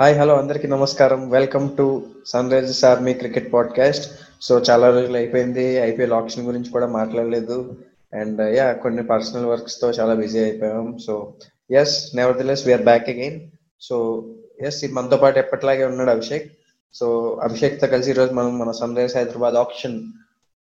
[0.00, 1.30] Hi hello అందరికీ నమస్కారం.
[1.30, 1.84] Welcome to
[2.52, 4.04] Sunrisers army cricket podcast
[4.42, 5.64] so చాలా రోజులు అయిపోయింది.
[5.88, 7.76] ఐపీఎల్ ఆప్షన్ గురించి కూడా మాట్లాడలేదు.
[8.20, 10.98] అండ్ యా uh, కొన్ని పర్సనల్ వర్క్స్తో చాలా బిజీ అయిపోయాం.
[11.06, 11.34] So
[11.70, 13.38] yes nevertheless we're back again
[13.80, 13.96] so
[14.60, 16.48] yes మనతో పాటు ఎప్పటిలాగే ఉన్నాడు అభిషేక్.
[16.94, 17.06] సో
[17.42, 20.00] అభిషేక్తో కలిసి ఈరోజు మనం మన సన్ రైజర్స్ హైదరాబాద్ ఆప్షన్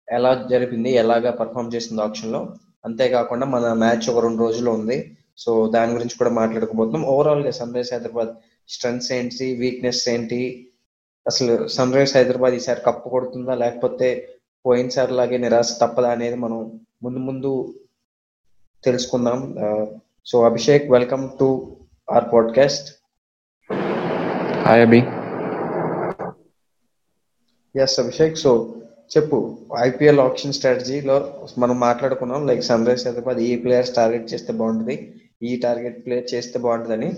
[0.09, 2.43] ఎలా జరిపింది ఎలాగా పర్ఫామ్ చేసింది ఆప్షన్లో.
[2.84, 5.16] అంతేకాకుండా మన మ్యాచ్ ఒక రెండు రోజులు ఉంది.
[5.39, 8.34] సో దాని గురించి కూడా మాట్లాడుకోబోతున్నాం ఓవరాల్గా సన్ రైజర్స్ హైదరాబాద్
[8.69, 10.41] స్ట్రెంగ్స్ ఏంటి వీక్నెస్ ఏంటి
[11.27, 14.08] అసలు సన్ రైజర్స్ హైదరాబాద్ ఈసారి కప్పు కొడుతుందా లేకపోతే
[14.67, 16.58] పోయినసారి లాగే నిరాశ తప్పదా అనేది మనం
[17.03, 17.50] ముందు ముందు
[18.85, 19.39] తెలుసుకుందాం.
[20.27, 21.49] So Abhishek welcome to
[22.08, 22.89] our podcast.
[24.67, 25.00] Hi Abhi.
[27.75, 28.53] Yes Abhishek so
[29.16, 29.39] చెప్పు
[29.86, 31.16] ఐపీఎల్ ఆప్షన్ స్ట్రాటజీలో
[31.58, 34.97] మనం మాట్లాడుకున్నాం లైక్ సన్ రైజర్స్ హైదరాబాద్ ఈ ప్లేయర్స్ టార్గెట్ చేస్తే బాగుంటుంది
[35.42, 37.11] ఈ టార్గెట్ ప్లేయర్ చేస్తే బాగుంటుందని.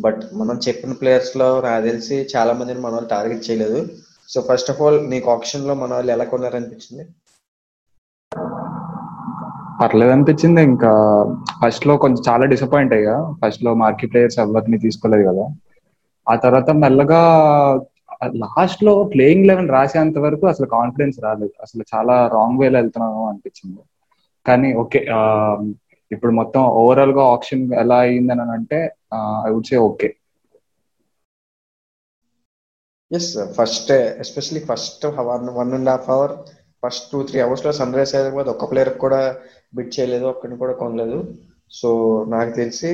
[0.00, 3.88] బట్ మనం చెప్పిన ప్లేయర్స్లో నాకు తెలిసి చాలా మందిని మన వాళ్ళు టార్గెట్ చేయలేదు.
[4.28, 7.06] సో ఫస్ట్ ఆఫ్ ఆల్ నీకు ఆప్షన్లో మన వాళ్ళు ఎలా కొన్నారనిపించింది?
[9.82, 10.62] పర్లేదు అనిపించింది.
[10.62, 10.90] ఇంకా
[11.64, 13.32] ఫస్ట్లో కొంచెం చాలా డిసప్పాయింట్ అయ్యా.
[13.44, 15.48] ఫస్ట్లో మార్కెట్ ప్లేయర్స్ ఎవరిని తీసుకోలేదు కదా.
[16.28, 17.20] ఆ తర్వాత మెల్లగా
[18.34, 21.52] లాస్ట్లో ప్లేయింగ్ లెవెన్ రాసేంత వరకు అసలు కాన్ఫిడెన్స్ రాలేదు.
[21.62, 23.78] అసలు చాలా రాంగ్ వేలో వెళ్తున్నాము అనిపించింది.
[24.46, 25.06] కానీ ఓకే
[26.12, 28.94] ఇప్పుడు మొత్తం ఓవరాల్గా ఆప్షన్ ఎలా అయిందని అంటే
[29.46, 30.08] I would say okay
[33.10, 33.90] yes first
[34.22, 36.32] especially first one one and half hour
[36.82, 39.20] first two three అవర్స్లో సన్ రైజ్ హైదరాబాద్ ఒక్క ప్లేయర్ కూడా
[39.76, 41.18] బిట్ చేయలేదు ఒక్కడిని కూడా కొనలేదు.
[41.72, 41.88] సో
[42.34, 42.90] నాకు తెలిసి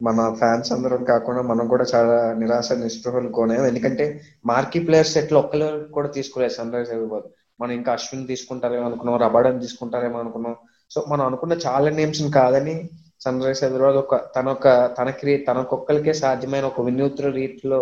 [0.00, 4.04] మన ఫ్యాన్స్ అందరం కాకుండా మనం కూడా చాలా నిరాశ నిస్పృహలు కొనేది ఎందుకంటే
[4.46, 7.26] మార్కీ ప్లేయర్స్ ఎట్లా ఒక్కరు కూడా తీసుకోలేదు సన్ రైజ్ హైదరాబాద్
[7.60, 10.54] మనం ఇంకా అశ్విన్ తీసుకుంటారేమో అనుకున్నాం రబాడని తీసుకుంటారేమో అనుకున్నాం.
[10.90, 12.76] సో మనం అనుకున్న చాలా నేమ్స్ కాదని
[13.24, 17.78] సన్ రైజ్ హైదరాబాద్ ఒక తన ఒక తనకి తనకొక్కరికే సాధ్యమైన ఒక వినూత్న రీతిలో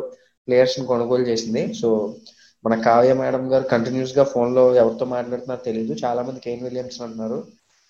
[0.49, 1.63] ప్లేయర్స్ని కొనుగోలు చేసింది.
[1.81, 1.89] సో
[2.65, 7.39] మన కావ్య మేడం గారు కంటిన్యూస్గా ఫోన్లో ఎవరితో మాట్లాడుతున్నారో తెలియదు చాలా మంది కేన్ విలియమ్స్ అంటున్నారు.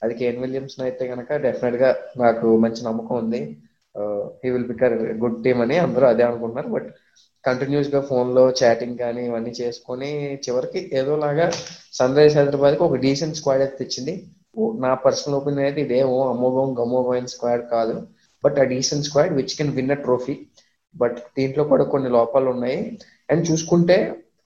[0.03, 1.91] అది కేన్ విలియమ్స్ అయితే కనుక డెఫినెట్గా
[2.23, 3.41] నాకు మంచి నమ్మకం ఉంది.
[4.43, 6.71] హీ విల్ బికర్ గుడ్ టీమ్ అని అందరూ అదే అనుకుంటున్నారు.
[6.77, 6.89] బట్
[7.45, 10.11] కంటిన్యూస్గా ఫోన్లో చాటింగ్ కానీ ఇవన్నీ చేసుకొని
[10.45, 11.47] చివరికి ఏదోలాగా
[11.99, 14.15] సన్ రైజ్ హైదరాబాద్కి ఒక డీసెంట్ స్క్వాడ్ అయితే తెచ్చింది.
[14.85, 17.95] నా పర్సనల్ ఒపీనియన్ అయితే ఇదేమో అమోఘం గమోఘమైన స్క్వాడ్ కాదు.
[18.45, 20.35] But a decent squad which can win a trophy
[20.95, 22.79] but దీంట్లో కూడా కొన్ని లోపాలు ఉన్నాయి.
[23.31, 23.97] అండ్ చూసుకుంటే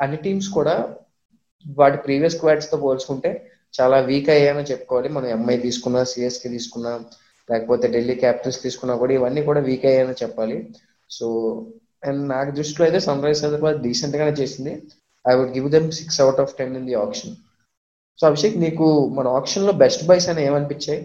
[0.00, 0.74] అన్ని టీమ్స్ కూడా
[1.64, 3.30] వాటి ప్రీవియస్ స్క్వాడ్స్తో పోల్చుకుంటే
[3.74, 5.08] చాలా వీక్ అయ్యాయని చెప్పుకోవాలి.
[5.08, 6.92] మనం ఎంఐ తీసుకున్నా సిఎస్కి తీసుకున్నా
[7.48, 10.58] లేకపోతే ఢిల్లీ క్యాపిటల్స్ తీసుకున్నా కూడా ఇవన్నీ కూడా వీక్ అయ్యాయని చెప్పాలి.
[11.10, 11.26] సో
[12.08, 14.72] అండ్ నాకు దృష్టిలో అయితే సన్ రైజ్ హైదరాబాద్ డీసెంట్ గానే చేసింది.
[15.24, 17.34] I would give them six out of ten in the auction
[18.20, 21.00] so Abhishek నీకు మన ఆప్షన్లో బెస్ట్ బైస్ అని ఏమనిపించాయి?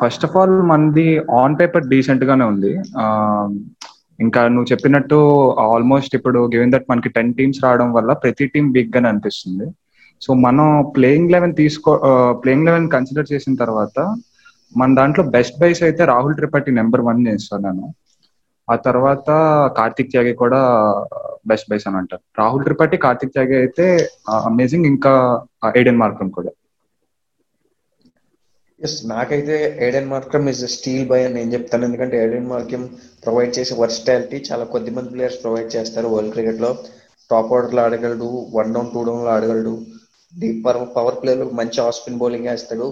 [0.00, 1.08] ఫస్ట్ ఆఫ్ ఆల్ మనది
[1.40, 2.72] ఆన్ పేపర్ డీసెంట్ గానే ఉంది.
[4.26, 5.18] ఇంకా నువ్వు చెప్పినట్టు
[5.66, 9.66] ఆల్మోస్ట్ ఇప్పుడు గివెన్ దట్ మనకి టెన్ టీమ్స్ రావడం వల్ల ప్రతి టీం వీక్ గానే అనిపిస్తుంది.
[10.24, 11.92] సో మనం ప్లేయింగ్ లెవెన్ తీసుకో
[12.42, 13.98] ప్లేయింగ్ లెవెన్ కన్సిడర్ చేసిన తర్వాత
[14.80, 17.86] మన దాంట్లో బెస్ట్ బైస్ అయితే రాహుల్ త్రిపాఠి నెంబర్ వన్ చేస్తాను నేను.
[18.72, 19.28] ఆ తర్వాత
[19.78, 20.60] కార్తిక్ త్యాగి కూడా
[21.50, 22.22] బెస్ట్ బైస్ అని అంటారు.
[22.40, 23.86] రాహుల్ త్రిపాఠి కార్తిక్ త్యాగి అయితే
[24.50, 25.12] అమేజింగ్ ఇంకా
[25.78, 26.52] ఎయిడెన్ మార్క్రమ్ కూడా.
[28.80, 31.86] ఎస్ నాకైతే Aiden Markram is steal buy అని నేను చెప్తాను.
[31.88, 32.86] ఎందుకంటే ఏడెన్ మార్క్రమ్
[33.24, 36.70] ప్రొవైడ్ చేసే వర్సిటాలిటీ చాలా కొద్ది మంది ప్లేయర్స్ ప్రొవైడ్ చేస్తారు వరల్డ్ క్రికెట్లో.
[37.30, 38.28] టాప్ ఆర్డర్లో ఆడగలడు
[38.58, 39.74] వన్ డౌన్ టూ డౌన్లో ఆడగలడు.
[40.32, 40.60] డీప్
[40.96, 42.88] పవర్ ప్లేలో మంచి ఆఫ్ స్పిన్ బౌలింగ్ వేస్తాడు.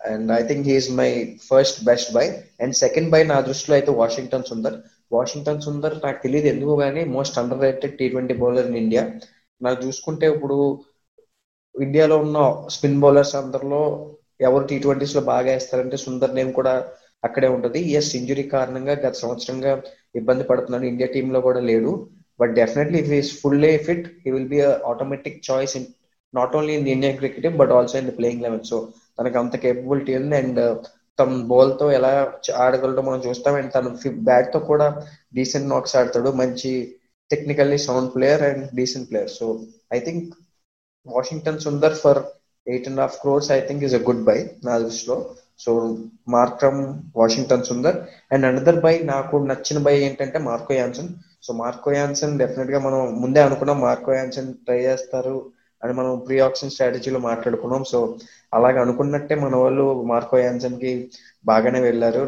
[0.00, 1.10] And I think he's my
[1.50, 2.26] first best buy
[2.64, 4.76] and second buy నా దృష్టిలో అయితే వాషింగ్టన్ సుందర్.
[5.10, 9.02] వాషింగ్టన్ సుందర్ నాకు తెలియదు ఎందుకు కానీ most underrated T twenty bowler in India
[9.60, 10.56] నాకు చూసుకుంటే ఇప్పుడు
[11.74, 12.38] ఇండియాలో ఉన్న
[12.76, 13.82] స్పిన్ బౌలర్స్ అందరిలో
[14.48, 16.72] ఎవరు టీ ట్వంటీస్లో బాగా వేస్తారంటే సుందర్ నేమ్ కూడా
[17.26, 17.80] అక్కడే ఉంటది.
[17.98, 19.72] ఎస్ ఇంజురీ కారణంగా గత సంవత్సరంగా
[20.20, 20.84] ఇబ్బంది పడుతున్నాడు.
[20.90, 21.92] ఇండియా టీమ్లో కూడా లేడు.
[22.40, 24.60] But definitely if is full fit he will be
[24.92, 25.88] automatic choice in
[26.34, 28.78] not only in Indian cricket but also in the playing eleven so
[29.18, 30.36] తనకి అంత కేపబిలిటీ ఉంది.
[30.42, 30.60] అండ్
[31.18, 32.10] తన బాల్తో ఎలా
[32.56, 33.54] ఆడగలడో మనం చూస్తాం.
[33.54, 33.94] అండ్ తన
[34.28, 34.86] బ్యాట్తో కూడా
[35.34, 36.30] డీసెంట్ నాక్స్ ఆడతాడు.
[36.42, 36.72] మంచి
[37.30, 39.46] technically sound player and decent player so
[39.92, 40.34] I think
[41.06, 42.20] Washington Sundar for
[42.66, 45.18] eight and half crores I think is a good buy నా దృష్టిలో.
[45.58, 45.98] So
[46.28, 46.80] Markram
[47.16, 47.96] Washington Sundar
[48.32, 51.08] and another buy నాకు నచ్చిన buy ఏంటంటే Marco Jansen
[51.42, 53.80] so Marco Jansen డెఫినెట్గా మనం ముందే అనుకున్నాం.
[53.80, 55.36] Marco Jansen try చేస్తారు.
[55.82, 57.84] అని మనం ప్రీ ఆప్షన్ స్ట్రాటజీలో మాట్లాడుకున్నాం.
[57.84, 58.18] సో
[58.54, 60.92] అలాగే అనుకున్నట్టే మన వాళ్ళు మార్కో యాన్సన్కి
[61.44, 62.22] బాగానే వెళ్ళారు.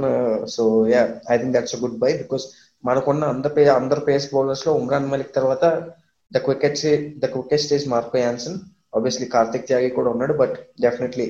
[0.56, 2.46] So yeah I think that's good buy because
[2.84, 5.64] మనకున్న అందరు పే అందరు పేస్ బౌలర్స్లో ఉమ్రాన్ మలిక్ తర్వాత
[6.32, 6.82] the quick
[7.22, 8.58] the quickest is Marco Jansen
[8.96, 11.26] obviously Kartik Tyagi కూడా ఉన్నాడు బట్ డెఫినెట్లీ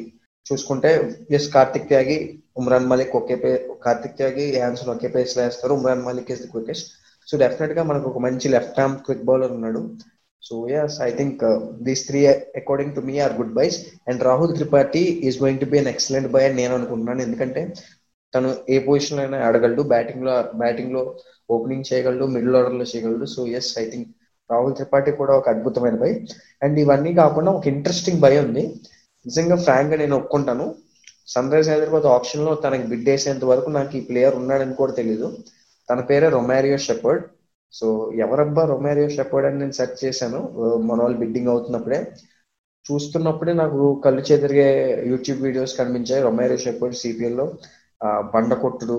[0.46, 0.90] చూసుకుంటే
[1.30, 2.18] ఎస్ కార్తిక్ త్యాగి
[2.56, 3.50] ఉమ్రాన్ మలిక్ ఒకే పే
[3.84, 5.72] కార్తిక్ త్యాగి యాన్సన్ ఒకే పేస్లో వేస్తారు.
[5.74, 6.88] Umran Malik is the quickest
[7.26, 9.80] so డెఫినెట్గా మనకు ఒక మంచి లెఫ్ట్ హ్యాండ్ క్విక్ బౌలర్ ఉన్నాడు.
[10.48, 11.40] So yes I think
[11.86, 12.20] these three
[12.60, 13.78] according to me our good buys
[14.10, 17.22] and Rahul Tripathi is going to be an excellent buy అని నేను అనుకుంటున్నాను.
[17.26, 17.62] ఎందుకంటే
[18.34, 19.82] తను ఏ పొజిషన్లో అయినా ఆడగలడు.
[19.92, 20.32] బ్యాటింగ్లో
[20.62, 21.02] బ్యాటింగ్లో
[21.54, 23.26] ఓపెనింగ్ చేయగలడు మిడిల్ ఆర్డర్లో చేయగలడు.
[23.34, 24.08] So yes I think
[24.50, 26.10] Rahul Tripathi కూడా ఒక అద్భుతమైన బై
[26.64, 28.64] అండ్ ఇవన్నీ కాకుండా ఒక ఇంట్రెస్టింగ్ బై ఉంది.
[29.26, 30.66] నిజంగా ఫ్రాంక్గా నేను ఒప్పుకుంటాను.
[31.32, 35.26] సన్ రైజ్ హైదరాబాద్ ఆప్షన్లో తనకి బిడ్ వేసేంత వరకు నాకు ఈ ప్లేయర్ ఉన్నాడని కూడా తెలియదు
[35.88, 37.22] తన పేరే రొమారియో షెపర్డ్
[37.78, 37.86] సో
[38.24, 40.40] ఎవరబ్బా రొమారియో షెపర్డ్ అని నేను సెర్చ్ చేశాను.
[40.88, 42.00] మన వాళ్ళు బిడ్డింగ్ అవుతున్నప్పుడే.
[42.86, 44.68] చూస్తున్నప్పుడే నాకు కళ్ళు చెదిరిగే
[45.10, 46.22] యూట్యూబ్ వీడియోస్ కనిపించాయి.
[46.28, 47.46] రొమారియో షెపర్డ్ సిపిఎల్లో
[48.34, 48.98] బండ కొట్టుడు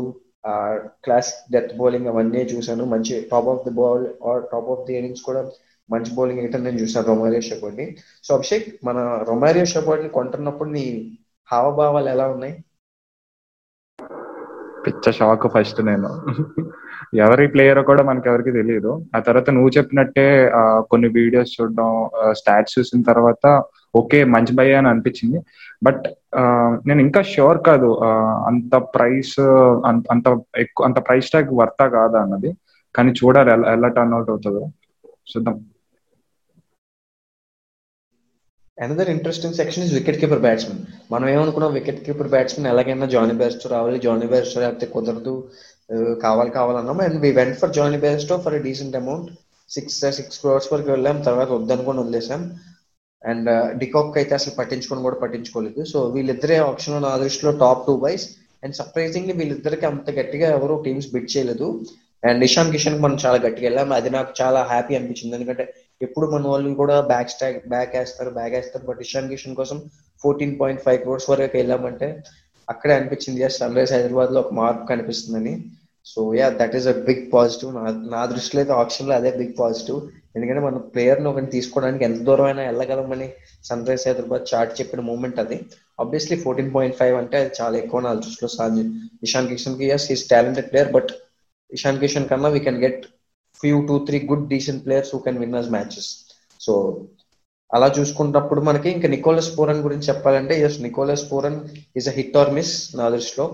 [1.06, 2.84] క్లాస్ డెత్ బౌలింగ్ అవన్నీ చూశాను.
[2.94, 5.42] మంచి top of the bowl or top of the innings కూడా
[5.90, 7.86] మంచి బౌలింగ్ వేయటం నేను చూసాను రొమారియో షెపర్డ్ని
[8.24, 8.98] సో అభిషేక్ మన
[9.30, 10.86] రొమారియో షెపర్డ్ని కొంటున్నప్పుడు నీ
[11.52, 12.54] హావభావాలు ఎలా ఉన్నాయి?
[14.86, 16.10] పిచ్చ షాక్ ఫస్ట్ నేను.
[17.24, 20.26] ఎవరి ప్లేయర్ కూడా మనకి ఎవరికి తెలియదు ఆ తర్వాత నువ్వు చెప్పినట్టే
[20.92, 21.90] కొన్ని వీడియోస్ చూడడం
[22.40, 23.46] స్టాట్స్ చూసిన తర్వాత
[24.00, 25.40] ఓకే మంచి భయ అని అనిపించింది.
[25.88, 26.06] బట్
[26.88, 27.90] నేను ఇంకా షూర్ కాదు
[28.50, 29.36] అంత ప్రైస్
[30.12, 30.26] అంత
[30.64, 32.52] ఎక్కువ అంత ప్రైస్ ట్యాగ్ వర్తా కాదా అన్నది.
[32.96, 34.64] కానీ చూడాలి ఎలా టర్న్ అవుట్ అవుతుందో.
[35.32, 35.58] చూద్దాం.
[38.86, 40.80] Another interesting section is wicket keeper batsmen
[41.14, 45.36] మనం ఏమనుకున్నాం వికెట్ కీపర్ బ్యాట్స్మెన్ ఎలాగైనా జానీ బెస్ట్ రావాలి జానీ బెస్ట్ లేకపోతే కుదరదు
[46.26, 49.30] కావాలి కావాలన్నాం and we went for Jonny Bairstow for decent amount
[49.70, 51.18] six six crores వరకు వెళ్ళాం.
[51.28, 52.42] తర్వాత వద్దనుకొని వదిలేసాం.
[53.30, 55.82] అండ్ uh, డికాక్ అయితే అసలు పట్టించుకొని కూడా పట్టించుకోలేదు.
[55.92, 58.26] సో వీళ్ళిద్దరే ఆప్షన్ నా దృష్టిలో top two buys
[58.64, 61.68] and surprisingly వీళ్ళిద్దరికి అంత గట్టిగా ఎవరు టీమ్స్ బిట్ చేయలేదు.
[62.24, 63.92] అండ్ ఇషాన్ కిషన్ మనం చాలా గట్టిగా వెళ్ళాం.
[64.00, 65.36] అది నాకు చాలా హ్యాపీ అనిపించింది.
[65.40, 65.66] ఎందుకంటే
[66.08, 68.84] ఎప్పుడు మన వాళ్ళు కూడా బ్యాక్ స్టాక్ బ్యాక్ వేస్తారు బ్యాక్ వేస్తారు.
[68.90, 69.78] బట్ ఇషాన్ కిషన్ కోసం
[70.24, 72.08] ఫోర్టీన్ పాయింట్ ఫైవ్ క్రోర్స్ వరకు వెళ్ళామంటే
[72.68, 75.54] అక్కడే అనిపించింది సన్ రైజ్ హైదరాబాద్లో ఒక మార్పు కనిపిస్తుందని.
[76.06, 77.84] So yeah that is a big positive నా
[78.16, 80.00] నా దృష్టిలో అయితే ఆప్షన్లో అదే బిగ్ పాజిటివ్
[80.36, 83.28] ఎందుకంటే మన ప్లేయర్ని ఒకటి తీసుకోవడానికి ఎంత దూరం అయినా వెళ్ళగలమని
[83.70, 85.58] సన్ రైజ్ హైదరాబాద్ చార్ట్ చెప్పిన మూమెంట్ అది.
[86.04, 88.88] ఆబ్వియస్లీ ఫోర్టీన్ పాయింట్ ఫైవ్ అంటే అది చాలా ఎక్కువ నా దృష్టిలో సాధ్యం.
[89.28, 91.12] Ishan కిషన్కి yes is talented player but
[91.72, 93.04] Ishan Kishan కన్నా we can get
[93.62, 96.10] few two three good decent players who can win us matches
[96.60, 96.74] so
[97.70, 101.60] అలా చూసుకున్నప్పుడు మనకి ఇంకా నికోలస్ పోరన్ గురించి చెప్పాలంటే yes Nicholas Pooran
[102.00, 103.46] is a hit or miss నా దృష్టిలో.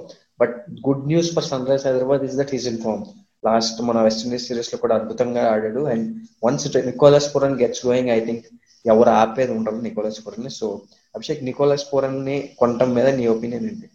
[0.42, 0.56] But
[0.88, 3.04] good news for Sunrisers Hyderabad is that is in form
[3.46, 5.82] last మన West Indies సిరీస్లో కూడా అద్భుతంగా ఆడాడు.
[5.94, 6.08] And
[6.46, 8.48] once Nicholas Pooran gets going I think
[8.86, 10.68] ఎవరు ఆపేది ఉండరు Nicholas Pooran so
[11.16, 13.88] Abhishek Nicholas పోరన్ని కొనటం మీద నీ ఒపీనియన్ ఏంటి?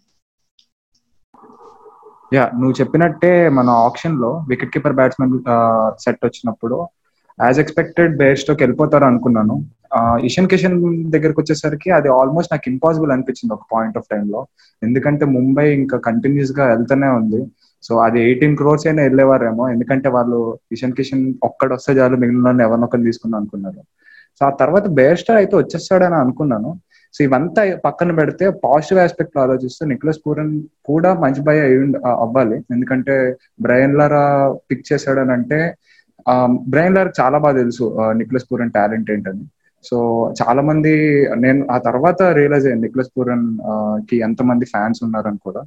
[2.35, 5.33] యా నువ్వు చెప్పినట్టే మన ఆప్షన్లో వికెట్ కీపర్ బ్యాట్స్మెన్
[6.03, 6.77] సెట్ వచ్చినప్పుడు
[7.37, 9.55] యాజ్ ఎక్స్పెక్టెడ్ బేర్స్టోకి వెళ్ళిపోతారు అనుకున్నాను.
[10.27, 10.77] ఇషన్ కిషన్
[11.15, 14.39] దగ్గరకు వచ్చేసరికి అది ఆల్మోస్ట్ నాకు ఇంపాసిబుల్ అనిపించింది ఒక పాయింట్ ఆఫ్ టైంలో
[14.81, 17.41] ఎందుకంటే ముంబై ఇంకా కంటిన్యూస్గా వెళ్తూనే ఉంది.
[17.83, 19.63] సో అది ఎయిటీన్ క్రోర్స్ అయినా వెళ్ళేవారేమో.
[19.69, 20.39] ఎందుకంటే వాళ్ళు
[20.71, 23.81] ఇషన్ కిషన్ ఒక్కడ వస్తే చాలు మిగిలిన ఎవరినొకరు తీసుకుందాం అనుకున్నారు.
[24.37, 26.69] సో ఆ తర్వాత బేర్స్టర్ అయితే వచ్చేస్తాడని అనుకున్నాను.
[27.15, 30.53] సో ఇవంతా పక్కన పెడితే పాజిటివ్ ఆస్పెక్ట్ ఆలోచిస్తే నిక్లస్ పూరన్
[30.89, 31.59] కూడా మంచి భయ
[32.25, 32.57] అవ్వాలి.
[32.73, 33.15] ఎందుకంటే
[33.65, 34.23] బ్రయన్ లారా
[34.69, 35.59] పిక్ చేశాడని అంటే
[36.73, 37.85] బ్రయన్ లారా చాలా బాగా తెలుసు
[38.21, 39.45] నిక్లస్ పూరన్ టాలెంట్ ఏంటని.
[39.85, 39.97] సో
[40.39, 40.93] చాలా మంది
[41.45, 45.61] నేను ఆ తర్వాత రియలైజ్ అయ్యాను నిక్లస్ పూరన్కి ఎంత మంది ఫ్యాన్స్ ఉన్నారని కూడా.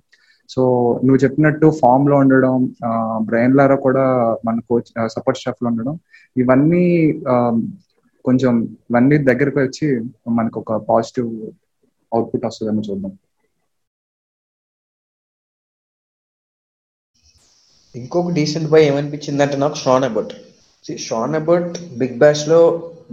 [0.51, 0.63] సో
[1.05, 2.55] నువ్వు చెప్పినట్టు ఫామ్లో ఉండడం
[3.29, 4.05] బ్రెయిన్ లారా కూడా
[4.47, 5.95] మన కోచ్ సపోర్ట్ స్టాఫ్లో ఉండడం
[6.43, 6.85] ఇవన్నీ
[8.29, 8.55] కొంచెం
[8.91, 9.87] ఇవన్నీ దగ్గరకు వచ్చి
[10.39, 11.31] మనకు ఒక పాజిటివ్
[12.13, 13.13] అవుట్పుట్ వస్తుందని చూద్దాం.
[17.95, 20.35] ఇంకొక డీసెంట్ బై ఏమనిపించింది అంటే నాకు Sean Abbott
[21.07, 22.59] Sean Abbott big బ్యాష్లో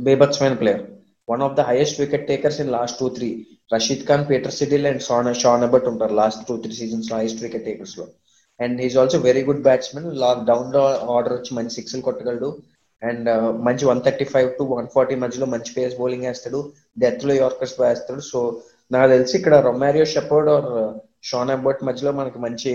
[0.08, 0.84] బేబత్సమైన player
[1.32, 3.30] one of the highest wicket takers in last two three
[3.74, 7.66] Rashid Khan Peter Siddle and Sean Sean Abbott ఉంటారు లాస్ట్ టూ త్రీ సీజన్స్లో highest wicket
[7.70, 8.06] టేకర్స్లో.
[8.60, 10.76] And he's also very good batsmen lower down
[11.16, 12.50] order వచ్చి మంచి సిక్స్లు కొట్టగలడు.
[13.10, 13.30] And
[13.68, 16.60] మంచి one thirty five to one forty మధ్యలో మంచి pace bowling వేస్తాడు.
[17.04, 18.22] డెత్లో యార్కర్స్ వేస్తాడు.
[18.32, 18.40] సో
[18.94, 20.70] నాకు తెలిసి ఇక్కడ Romario Shepherd or
[21.30, 22.72] Sean Abbott మధ్యలో మనకి మంచి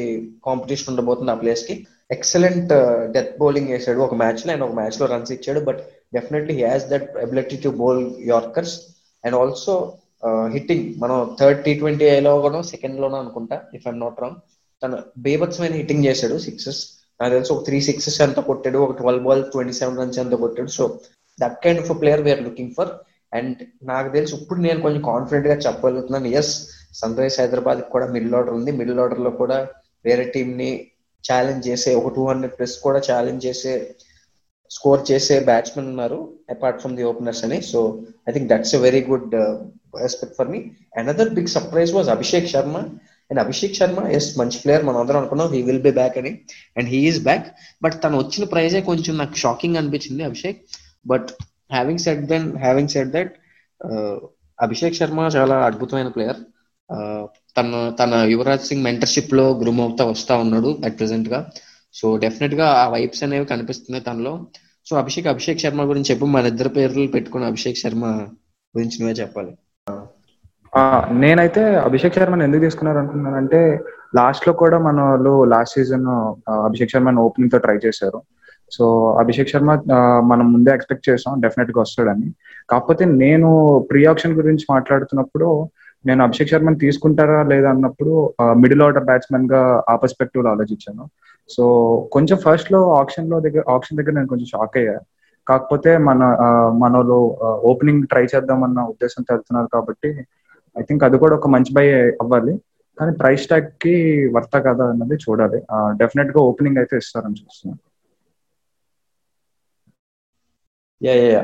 [0.48, 1.74] కాంపిటీషన్ ఉండబోతుంది ఆ ప్లేస్కి.
[2.16, 2.72] ఎక్సలెంట్
[3.14, 5.62] డెత్ బౌలింగ్ వేసాడు ఒక మ్యాచ్లో అండ్ ఒక మ్యాచ్లో రన్స్ ఇచ్చాడు.
[5.68, 5.80] But
[6.16, 8.76] definitely has that ability to bowl yorkers
[9.24, 9.74] and also
[10.54, 14.38] hitting మనం థర్డ్ టీ ట్వంటీ ఏలో కూడా సెకండ్ లోనో అనుకుంటా ఇఫ్ ఐమ్ నాట్ రాంగ్
[14.82, 16.80] తను బేబత్సమైన హిట్టింగ్ చేశాడు సిక్సెస్
[17.20, 18.78] నాకు తెలిసి ఒక త్రీ సిక్సెస్ ఎంత కొట్టాడు?
[18.86, 20.70] ఒక twelve ball twenty seven runs ఎంత కొట్టాడు?
[20.78, 20.84] So
[21.38, 22.92] that kind of player we are looking for
[23.32, 23.58] and
[23.90, 26.28] నాకు తెలిసి ఇప్పుడు నేను కొంచెం కాన్ఫిడెంట్గా చెప్పగలుగుతున్నాను.
[26.40, 26.52] ఎస్
[27.00, 28.70] సన్ రైజ్ హైదరాబాద్ కూడా మిడిల్ ఆర్డర్ ఉంది.
[28.80, 29.58] మిడిల్ ఆర్డర్లో కూడా
[30.08, 30.70] వేరే టీం ని
[31.24, 33.72] ఛాలెంజ్ చేసే ఒక టూ హండ్రెడ్ ప్లస్ కూడా ఛాలెంజ్ చేసే
[34.70, 36.18] స్కోర్ చేసే బ్యాట్స్మెన్ ఉన్నారు
[36.54, 37.58] అపార్ట్ ఫ్రమ్ ది ఓపెనర్స్ అని.
[37.70, 37.78] So
[38.28, 39.34] I think that's a very good
[40.04, 40.60] respect for me
[41.02, 42.78] another big surprise was Abhishek Sharma
[43.30, 46.32] and Abhishek Sharma is మంచి player మనం అందరం అనుకున్నాం he will be back అని.
[46.78, 47.46] And he is back
[47.84, 50.60] but తను వచ్చిన ప్రైజే కొంచెం నాకు షాకింగ్ అనిపించింది Abhishek.
[51.12, 51.28] But
[51.76, 53.32] having set then having set that
[54.58, 56.40] Abhishek Sharma చాలా అద్భుతమైన ప్లేయర్
[56.90, 57.24] uh,
[57.56, 57.70] తన
[58.00, 61.38] తన యువరాజ్ సింగ్ మెంటర్షిప్లో గ్రూమ్ అవుతా వస్తా ఉన్నాడు అట్ ప్రెసెంట్గా.
[61.94, 64.32] సో డెఫినెట్గా ఆ వైబ్స్ అనేవి కనిపిస్తున్నాయి తనలో.
[64.86, 68.04] సో అభిషేక్ అభిషేక్ శర్మ గురించి చెప్పు మన ఇద్దరు పేర్లు పెట్టుకుని అభిషేక్ శర్మ
[68.74, 69.52] గురించి నువ్వే చెప్పాలి.
[71.22, 73.60] నేనైతే అభిషేక్ శర్మని ఎందుకు తీసుకున్నారు అనుకున్నానంటే
[74.16, 76.06] లాస్ట్లో కూడా మన వాళ్ళు లాస్ట్ సీజన్
[76.66, 78.20] అభిషేక్ శర్మని ఓపెనింగ్తో ట్రై చేశారు.
[78.72, 78.84] సో
[79.20, 79.72] అభిషేక్ శర్మ
[80.30, 82.28] మనం ముందే ఎక్స్పెక్ట్ చేసాం డెఫినెట్గా వస్తాడని.
[82.70, 83.50] కాకపోతే నేను
[83.90, 85.68] ప్రీ ఆప్షన్ గురించి మాట్లాడుతున్నప్పుడు
[86.06, 91.04] నేను అభిషేక్ శర్మని తీసుకుంటారా లేదా అన్నప్పుడు మిడిల్ ఆర్డర్ బ్యాట్స్మెన్గా ఆ పర్స్పెక్టివ్లో ఆలోచించాను.
[91.50, 91.64] సో
[92.12, 94.98] కొంచెం ఫస్ట్లో ఆప్షన్లో దగ్గర ఆప్షన్ దగ్గర నేను కొంచెం షాక్ అయ్యా.
[95.46, 96.22] కాకపోతే మన
[96.78, 97.18] మనలో
[97.70, 100.10] ఓపెనింగ్ ట్రై చేద్దామన్న ఉద్దేశంతో వెళ్తున్నారు కాబట్టి
[100.80, 101.86] ఐ థింక్ అది కూడా ఒక మంచి బై
[102.24, 102.54] అవ్వాలి.
[102.98, 103.94] కానీ ప్రైస్ ట్యాగ్కి
[104.36, 105.58] వర్త కదా అన్నది చూడాలి.
[106.00, 107.80] డెఫినెట్గా ఓపెనింగ్ అయితే ఇస్తారని చూస్తున్నాను.
[111.00, 111.42] యా యా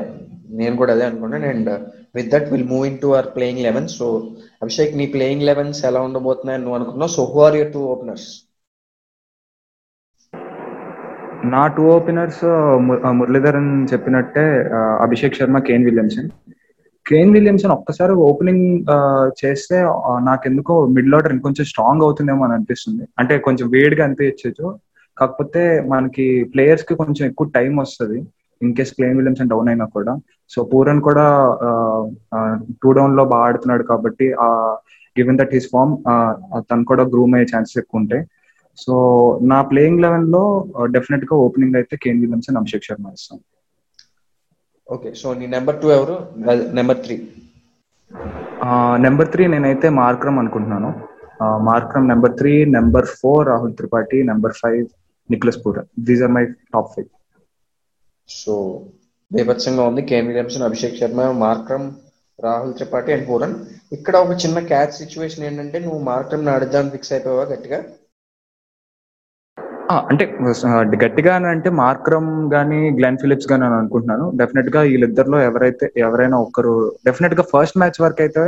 [0.59, 1.69] నేను కూడా అదే అనుకున్నాను and
[2.17, 4.07] with that will move in to our playing eleven so
[4.63, 8.27] Abhishek నీ ప్లేయింగ్ లెవెన్స్ ఎలా ఉండబోతున్నాయి నువ్వు అనుకున్నావు so who are your two openers
[11.53, 12.43] నా టూ ఓపెనర్స్
[13.19, 14.45] మురళీధరన్ చెప్పినట్టే
[15.05, 16.29] Abhishek Sharma Kane Williamson
[17.09, 18.65] Kane Williamson ఒక్కసారి ఓపెనింగ్
[19.41, 19.77] చేస్తే
[20.29, 23.03] నాకెందుకో మిడిల్ ఆర్డర్ ఇంకొంచెం స్ట్రాంగ్ అవుతుందేమో అని అనిపిస్తుంది.
[23.19, 24.67] అంటే కొంచెం వేడిగా అనిపించచ్చు.
[25.19, 25.61] కాకపోతే
[25.93, 28.17] మనకి ప్లేయర్స్కి కొంచెం ఎక్కువ టైం వస్తుంది.
[28.61, 30.13] In case Kane Williamson down అయినా కూడా.
[30.53, 31.25] సో పూరన్ కూడా
[32.81, 34.49] టూ డౌన్లో బాగా ఆడుతున్నాడు కాబట్టి ఆ
[35.17, 35.93] గివెన్ దట్ హిస్ ఫార్మ్
[36.69, 38.23] తను కూడా గ్రూమ్ అయ్యే ఛాన్సెస్ ఎక్కువ ఉంటాయి.
[38.83, 38.93] సో
[39.51, 40.43] నా ప్లేయింగ్ లెవెన్లో
[40.95, 43.43] డెఫినెట్గా ఓపెనింగ్ అయితే కేన్ విలియమ్సన్ అభిషేక్ శర్మ ఇస్తాను
[44.93, 46.15] ఓకే సో నీ నెంబర్ టూ ఎవరు?
[46.79, 47.15] Number three.
[49.05, 50.89] నెంబర్ త్రీ నేనైతే మార్క్రమ్ అనుకుంటున్నాను.
[51.69, 54.83] Markram number three number four Rahul Tripathi number five
[55.29, 57.09] Nicholas Pooran these are my top five
[58.29, 58.53] so
[59.31, 60.01] బీభత్సంగా ఉంది.
[60.11, 61.87] Kane Williamson Abhishek Sharma Markram
[62.45, 63.55] Rahul Tripathi and Pooran.
[63.95, 67.79] ఇక్కడ ఒక చిన్న catch situation ఏంటంటే నువ్వు Markram ఆడిద్దామని fix అయిపోయావా గట్టిగా?
[69.89, 70.23] అంటే
[71.03, 74.31] గట్టిగా అంటే మార్క్రమ్ గానీ గ్లెన్ ఫిలిప్స్ గానీ అని అనుకుంటున్నాను.
[74.39, 76.73] డెఫినెట్గా వీళ్ళిద్దరిలో ఎవరైతే ఎవరైనా ఒకరు
[77.05, 78.43] డెఫినెట్గా ఫస్ట్ మ్యాచ్ వరకు అయితే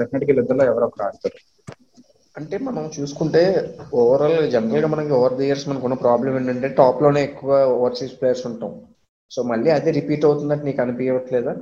[0.00, 1.38] డెఫినెట్గా వీళ్ళిద్దరిలో ఎవరో ఒకరు ఆడతారు.
[2.36, 3.42] అంటే మనం చూసుకుంటే
[3.94, 8.72] ఓవరాల్ జనరల్గా మనకి ఓవర్ ది ఇయర్స్ మనకు ఉన్న ప్రాబ్లం ఏంటంటే టాప్లోనే ఎక్కువ ఓవర్సీస్ ప్లేయర్స్ ఉంటాం.
[9.30, 11.54] సో మళ్ళీ అదే రిపీట్ అవుతున్నట్టు నీకు అనిపించట్లేదా?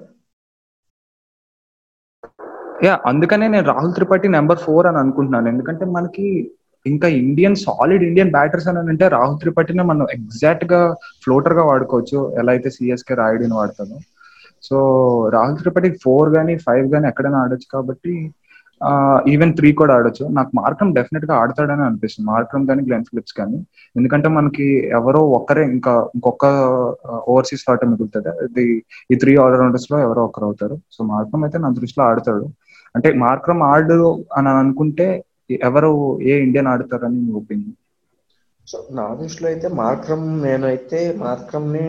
[2.85, 5.49] యా అందుకనే నేను రాహుల్ త్రిపాఠి నెంబర్ ఫోర్ అని అనుకుంటున్నాను.
[5.49, 6.27] ఎందుకంటే మనకి
[6.87, 10.81] ఇంకా ఇండియన్ సాలిడ్ ఇండియన్ బ్యాటర్స్ అని అంటే రాహుల్ త్రిపాఠిని మనం ఎగ్జాక్ట్గా
[11.25, 12.19] ఫ్లోటర్గా వాడుకోవచ్చు.
[12.41, 13.99] ఎలా అయితే సిఎస్కే రాయుడిని వాడతాను
[14.69, 14.77] సో
[15.35, 18.15] రాహుల్ త్రిపాఠి ఫోర్ గానీ ఫైవ్ గానీ ఎక్కడైనా ఆడొచ్చు కాబట్టి
[19.33, 20.25] ఈవెన్ త్రీ కూడా ఆడొచ్చు.
[20.37, 22.27] నాకు మార్కం డెఫినెట్గా ఆడతాడని అనిపిస్తుంది.
[22.31, 23.59] మార్క్రమ్ కానీ గ్లెన్ ఫిలిప్స్ కానీ
[23.99, 24.67] ఎందుకంటే మనకి
[24.99, 26.47] ఎవరో ఒక్కరే ఇంకా ఇంకొక
[27.33, 28.65] ఓవర్సీస్ ఆట మిగులుతుంది ఇది
[29.13, 30.77] ఈ త్రీ ఆల్రౌండర్స్లో ఎవరో ఒకరు అవుతారు.
[30.95, 32.47] సో మార్కం అయితే నా దృష్టిలో ఆడతాడు.
[32.95, 34.01] అంటే మార్కమ్ ఆడు
[34.39, 35.07] అని అనుకుంటే
[35.69, 35.93] ఎవరు
[36.31, 37.77] ఏ ఇండియన్ ఆడతారని మీ ఒపీనియన్?
[38.69, 41.87] సో నా దృష్టిలో అయితే మార్క్రమ్ నేనైతే uh, మార్క్రమ్ని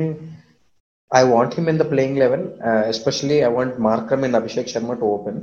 [1.12, 2.46] I want him in the playing eleven
[2.93, 5.39] especially I want Markram in Abhishek Sharma to open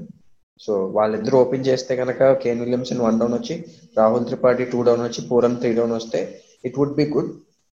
[0.60, 3.54] so వాళ్ళిద్దరు ఓపెన్ చేస్తే కనుక కేన్ విలియమ్సన్ వన్ డౌన్ వచ్చి
[3.96, 6.20] రాహుల్ త్రిపాఠి టూ డౌన్ వచ్చి పూరన్ త్రీ డౌన్ వస్తే
[6.68, 7.30] it would be good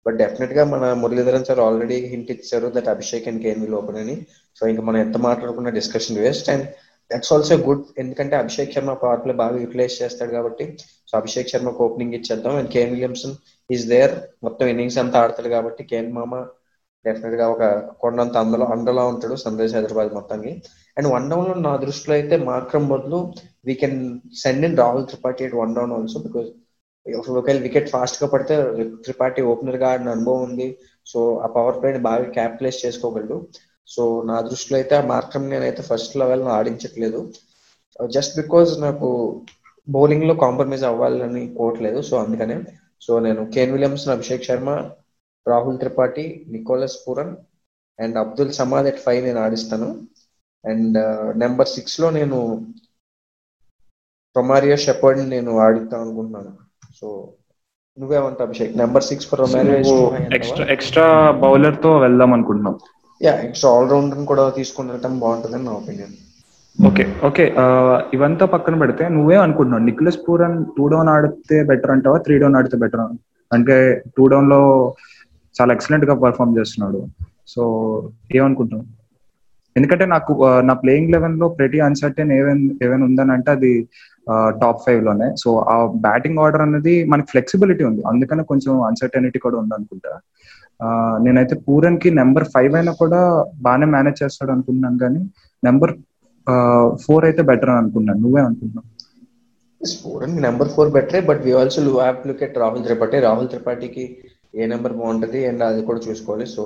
[0.07, 4.17] but డెఫినెట్గా మన Muralidharan sir already hint ఇచ్చారు that Abhishek and Kane will open అని.
[4.59, 6.67] సో ఇంకా మనం ఎంత మాట్లాడుకున్న discussion waste and
[7.11, 10.65] that's also good ఎందుకంటే అభిషేక్ శర్మ పవర్ ప్లే బాగా యూటిలైజ్ చేస్తాడు కాబట్టి
[11.11, 12.55] సో అభిషేక్ శర్మకు ఓపెనింగ్ ఇచ్చేద్దాం.
[12.61, 13.35] And Kane Williamson
[13.71, 14.15] is there
[14.47, 16.35] మొత్తం ఇన్నింగ్స్ అంతా ఆడతాడు కాబట్టి కేన్ మామ
[17.05, 17.65] డెఫినెట్గా ఒక
[18.03, 20.55] కొండంత అందులో అండలా ఉంటాడు సన్ హైదరాబాద్ మొత్తానికి.
[20.97, 23.19] అండ్ వన్ డౌన్లో నా దృష్టిలో అయితే మార్క్రమ్ బదులు
[23.69, 23.99] we can
[24.43, 26.49] send in Rahul Tripathi at one down also because
[27.41, 28.55] ఒకవేళ వికెట్ ఫాస్ట్గా పడితే
[29.05, 30.69] త్రిపాఠి ఓపెనర్గా ఆడిన అనుభవం ఉంది.
[31.07, 33.37] సో ఆ పవర్ ప్లేని బాగా క్యాపిటలైజ్ చేసుకోగలడు.
[33.95, 37.21] సో నా దృష్టిలో అయితే ఆ మార్క్రమ్ నేనైతే ఫస్ట్ లెవెల్ ఆడించట్లేదు.
[38.17, 39.09] జస్ట్ బికాజ్ నాకు
[39.89, 42.57] బౌలింగ్లో కాంప్రమైజ్ అవ్వాలని కోవట్లేదు సో అందుకనే.
[43.05, 44.71] సో నేను Kane Williamson Abhishek Sharma
[45.47, 47.35] Rahul Tripathi Nicholas Pooran
[47.99, 49.89] and Abdul Samad at five నేను ఆడిస్తాను.
[50.65, 50.99] అండ్
[51.45, 52.39] నెంబర్ సిక్స్లో నేను
[54.37, 56.53] రొమారియో షెపర్డ్ నేను ఆడిద్దాం అనుకుంటున్నాను.
[57.01, 57.09] సో
[57.99, 58.75] నువ్వేమంటావు Abhishek?
[58.83, 59.97] Number six for Romario
[60.39, 61.07] extra extra
[61.45, 62.77] బౌలర్తో వెళ్దాం అనుకుంటున్నాం
[63.21, 66.17] యా ఇక్స్ ఆల్ రౌండర్ కూడా తీసుకుని వెళ్ళటం బాగుంటుందని నా ఒపీనియన్
[66.79, 67.45] ఓకే ఓకే
[68.15, 69.85] ఇవంతా పక్కన పెడితే నువ్వే అనుకుంటున్నావు.
[69.89, 72.19] నిక్లెస్ పూరన్ టూ డౌన్ ఆడితే బెటర్ అంటావా?
[72.25, 73.03] త్రీ డౌన్ ఆడితే బెటర్
[73.51, 73.77] అంటే
[74.17, 74.61] టూ డౌన్లో
[75.55, 77.01] చాలా ఎక్సలెంట్గా పర్ఫామ్ చేస్తున్నాడు.
[77.53, 77.63] సో
[78.37, 78.87] ఏమనుకుంటున్నావు?
[79.77, 83.73] ఎందుకంటే నాకు uh, నా ప్లేయింగ్ లెవెన్లో ప్రతి అన్సర్టెన్ ఏమైనా ఏమైనా ఉందని అంటే అది
[84.33, 85.29] uh, టాప్ ఫైవ్లోనే.
[85.43, 88.03] సో ఆ బ్యాటింగ్ ఆర్డర్ అనేది మనకి ఫ్లెక్సిబిలిటీ ఉంది.
[88.13, 90.13] అందుకనే కొంచెం అన్సర్టెనిటీ కూడా ఉంది అనుకుంటా
[91.25, 93.21] నేనైతే పూరన్కి నెంబర్ ఫైవ్ అయినా కూడా
[93.67, 95.21] బాగానే మేనేజ్ చేస్తాడు అనుకున్నాను కానీ
[95.63, 95.93] నెంబర్
[97.05, 98.21] ఫోర్ అయితే బెటర్ అని అనుకున్నాను.
[98.25, 98.89] నువ్వే అనుకుంటున్నావు
[100.03, 103.19] పూరన్ నెంబర్ ఫోర్ బెటరే but we also have look at Rahul Tripathi.
[103.27, 104.05] Rahul త్రిపాఠికి
[104.61, 106.47] ఏ నెంబర్ బాగుంటది అండ్ అది కూడా చూసుకోవాలి.
[106.55, 106.63] సో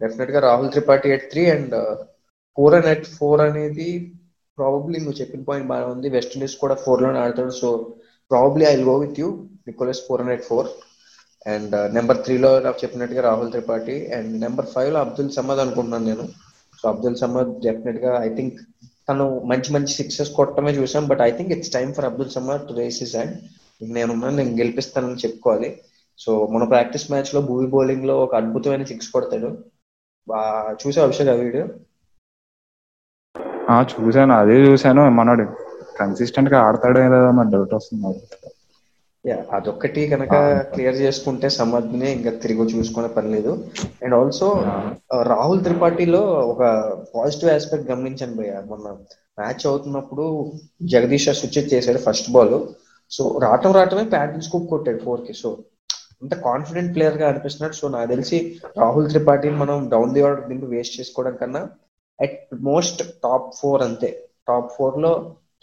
[0.00, 1.74] డెఫినెట్గా Rahul Tripathi at three and
[2.58, 3.88] Pooran at four అనేది
[4.58, 6.08] ప్రాబబ్లీ నువ్వు చెప్పిన పాయింట్ బాగా ఉంది.
[6.16, 7.54] వెస్ట్ ఇండీస్ కూడా ఫోర్లోనే ఆడతాడు.
[7.60, 7.68] So
[8.30, 9.28] probably I go with you
[9.68, 10.68] Nicholas Pooran at four
[11.46, 16.24] and uh, number త్రీలో నాకు చెప్పినట్టుగా రాహుల్ త్రిపాఠి అండ్ నెంబర్ ఫైవ్లో అబ్దుల్ సమద్ అనుకుంటున్నాను నేను.
[16.78, 18.58] సో అబ్దుల్ సమద్ డెఫినెట్గా ఐ థింక్
[19.08, 22.74] తను మంచి మంచి సిక్సెస్ కొట్టడమే చూసాం but I think it's time for Abdul Samad to
[22.80, 23.34] raise his and
[23.96, 25.70] నేను నేను గెలిపిస్తానని చెప్పుకోవాలి
[26.18, 29.50] సో మన ప్రాక్టీస్ మ్యాచ్లో భూమి బౌలింగ్లో ఒక అద్భుతమైన సిక్స్ కొడతాడు.
[30.82, 31.64] చూసావు అభిషేక్ ఆ వీడియో?
[33.92, 35.44] చూసాను అదే చూసాను మనోడు
[35.98, 38.02] కన్సిస్టెంట్గా ఆడతాడో ఏదో నా డౌట్ వస్తుంది
[39.24, 40.34] యా అదొక్కటి కనుక
[40.72, 43.52] క్లియర్ చేసుకుంటే సమర్థ్ని ఇంకా తిరిగి చూసుకునే పని లేదు.
[44.02, 44.46] అండ్ ఆల్సో
[45.22, 46.62] రాహుల్ త్రిపాఠిలో ఒక
[47.14, 48.62] పాజిటివ్ ఆస్పెక్ట్ గమనించాను భయ్య.
[48.66, 48.88] మొన్న
[49.40, 50.52] మ్యాచ్ అవుతున్నప్పుడు
[50.82, 52.56] జగదీష్ స్విచ్ చేశాడు ఫస్ట్ బాల్
[53.10, 55.34] సో రావటం రావటమే ప్యాటిల్ స్కూప్ కొట్టాడు ఫోర్కి.
[55.42, 55.50] సో
[56.22, 57.74] అంత కాన్ఫిడెంట్ ప్లేయర్గా అనిపిస్తున్నాడు.
[57.74, 58.38] సో నాకు తెలిసి
[58.78, 61.62] రాహుల్ త్రిపాఠిని మనం డౌన్ ది ఆర్డర్ దింపి వేస్ట్ చేసుకోవడం కన్నా
[62.18, 64.10] అట్ మోస్ట్ టాప్ ఫోర్ అంతే.
[64.48, 65.12] టాప్ ఫోర్లో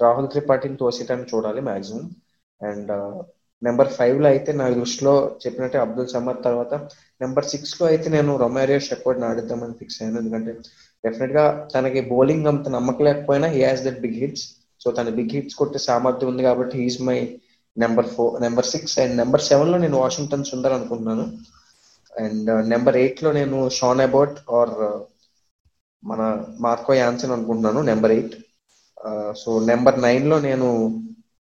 [0.02, 2.10] రాహుల్ త్రిపాఠిని తోసేయటాన్ని చూడాలి మాక్సిమం
[2.62, 2.92] అండ్
[3.62, 5.14] నెంబర్ ఫైవ్లో అయితే నా దృష్టిలో
[5.44, 6.74] చెప్పినట్టే అబ్దుల్ సమద్ తర్వాత
[7.24, 10.20] నెంబర్ సిక్స్లో అయితే నేను రొమారియో షెపర్డ్ ఆడిద్దామని ఫిక్స్ అయ్యాను.
[10.22, 10.52] ఎందుకంటే
[11.04, 14.46] డెఫినెట్గా తనకి బౌలింగ్ అంత నమ్మకలేకపోయినా he has that big hits
[14.82, 17.20] so తన బిగ్ హిట్స్ కొట్టే సామర్థ్యం ఉంది కాబట్టి he's my
[17.78, 21.26] number four number six and number సెవెన్లో నేను వాషింగ్టన్ సుందర్ అనుకుంటున్నాను.
[22.14, 25.00] అండ్ నెంబర్ ఎయిట్లో నేను షాన్ అబౌట్ ఆర్ uh,
[26.04, 26.22] మన
[26.66, 28.36] మార్కో యాన్సన్ అనుకుంటున్నాను నెంబర్ ఎయిట్
[29.42, 30.68] సో నెంబర్ నైన్లో నేను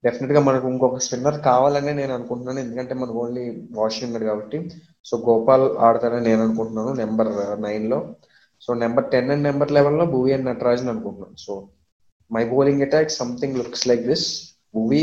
[0.04, 2.60] డెఫినెట్గా మనకు ఇంకొక స్పిన్నర్ కావాలనే నేను అనుకుంటున్నాను.
[2.64, 3.44] ఎందుకంటే మనకు ఓన్లీ
[3.80, 4.58] వాషింగ్ ఉన్నాడు కాబట్టి.
[5.08, 7.30] సో గోపాల్ ఆడతారని నేను అనుకుంటున్నాను నెంబర్
[7.66, 7.98] నైన్లో.
[8.64, 11.36] So number ten and number లెవెన్లో Bhuvi and Natarajan అనుకుంటున్నాను.
[11.46, 11.54] So
[12.34, 14.26] my bowling attack something looks like this
[14.76, 15.02] Bhuvi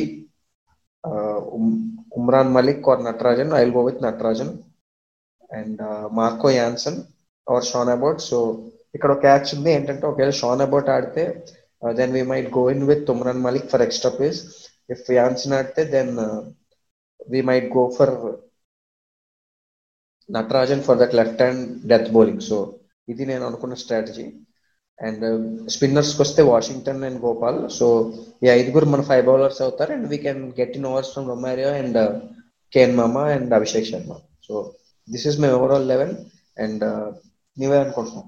[2.19, 4.51] Umran Malik or Natarajan I go with Natarajan.
[5.59, 5.81] And
[6.19, 6.99] Marco Jansen
[7.47, 8.19] or Sean Abbott.
[8.29, 8.37] So
[8.95, 9.69] ఇక్కడ ఒక catch ఉంది.
[9.77, 11.23] ఏంటంటే ఒకవేళ Sean Abbott ఆడితే
[11.99, 14.41] then we might go in with Umran Malik for extra place
[14.89, 16.13] if Jansen ఆడితే then
[17.33, 18.13] we might go for
[20.29, 22.57] Natarajan for that left hand death bowling so
[23.13, 24.27] ఇది నేను అనుకున్న స్ట్రాటజీ
[24.99, 25.23] అండ్
[25.75, 27.87] స్పిన్నర్స్ వస్తే Washington and Gopal so
[28.45, 29.91] ఈ ఐదుగురు మన five bowlers అవుతారు.
[29.95, 31.97] And we can get in overs from Romario and
[32.73, 34.13] Kane మామ and Abhishek Sharma
[34.47, 34.53] so
[35.07, 36.13] this is my overall eleven
[36.65, 36.83] and
[37.57, 38.27] నీవే అనుకుంటున్నావు?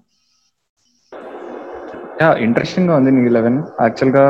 [2.45, 4.25] ఇంట్రెస్టింగ్గా ఉంది నీ లెవెన్ యాక్చువల్గా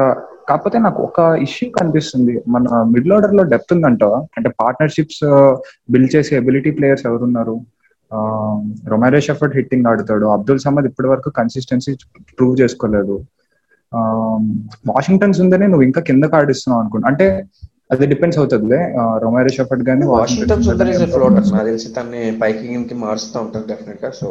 [0.50, 2.34] కాకపోతే నాకు ఒక ఇష్యూ కనిపిస్తుంది.
[2.54, 4.04] మన మిడిల్ ఆర్డర్లో డెప్త్ ఉందంట.
[4.38, 5.24] అంటే పార్ట్నర్షిప్స్
[5.94, 7.56] బిల్డ్ చేసే ఎబిలిటీ ప్లేయర్స్ ఎవరున్నారు?
[8.92, 10.26] రొమారో షఫర్డ్ హిట్టింగ్ ఆడుతాడు.
[10.36, 11.94] అబ్దుల్ సమద్ ఇప్పటి వరకు కన్సిస్టెన్సీ
[12.40, 13.16] ప్రూవ్ చేసుకోలేదు.
[14.92, 17.08] వాషింగ్టన్స్ ఉందని నువ్వు ఇంకా కిందకు ఆడిస్తున్నావు అనుకుంటా.
[17.12, 17.28] అంటే
[17.94, 18.78] అది డిపెండ్స్ అవుతుంది
[19.24, 24.12] రొమారో షఫర్డ్ కానీ వాషింగ్టన్ సుందర్ ఇస్ ఫ్లోటర్ నాకు తెలిసి తన్ని పైకి కిందకి మారుస్తూ ఉంటారు డెఫినెట్గా
[24.22, 24.30] సో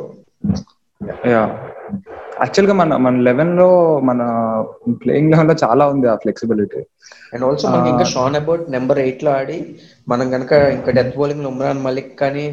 [1.32, 1.42] యా
[2.40, 3.68] యాక్చువల్గా మన మన లెవెన్లో
[4.08, 4.20] మన
[5.02, 6.80] ప్లేయింగ్ లెవెన్లో చాలా ఉంది ఆ ఫ్లెక్సిబిలిటీ
[7.32, 9.58] అండ్ ఆల్సో మనకి ఇంకా షాన్ అబౌట్ నెంబర్ ఎయిట్లో ఆడి
[10.06, 12.46] మనం కనుక ఇంకా డెత్ బౌలింగ్ ఉమ్రాన్ మలిక్ కానీ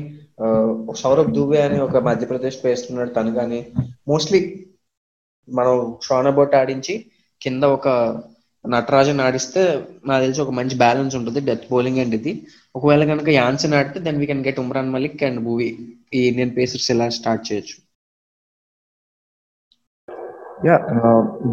[1.02, 3.60] సౌరభ్ దూబే అని ఒక మధ్యప్రదేశ్ వేస్తున్నాడు తను కానీ
[4.08, 4.42] మోస్ట్లీ
[5.48, 5.76] మనం
[6.08, 6.96] షాన్ అబౌట్ ఆడించి
[7.42, 7.88] కింద ఒక
[8.66, 9.62] నటరాజన్ ఆడిస్తే
[10.08, 12.32] నాకు తెలిసి ఒక మంచి బ్యాలెన్స్ ఉంటుంది డెత్ బౌలింగ్ అండ్ ఇది.
[12.76, 15.70] ఒకవేళ కనుక యాన్సన్ ఆడితే then we can get Umran Malik and Bhuvi
[16.18, 17.76] ఈ ఇండియన్ పేసర్స్ ఇలా స్టార్ట్ చేయొచ్చు.
[20.68, 20.76] యా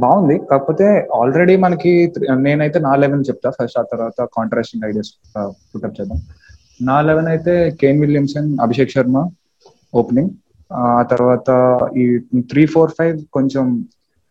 [0.05, 0.37] బాగుంది.
[0.51, 0.87] కాకపోతే
[1.19, 1.93] ఆల్రెడీ మనకి
[2.47, 3.49] నేనైతే నా లెవెన్ చెప్తా.
[3.59, 5.11] ఫస్ట్ ఆ తర్వాత కాంట్రాస్టింగ్ ఐడియాస్
[5.71, 6.21] పుట్టప్ చేద్దాం.
[6.89, 9.19] నా లెవెన్ అయితే Kane Williamson Abhishek Sharma
[10.01, 10.33] opening
[10.71, 11.51] ఆ తర్వాత
[12.03, 12.05] ఈ
[12.53, 13.67] త్రీ ఫోర్ ఫైవ్ కొంచెం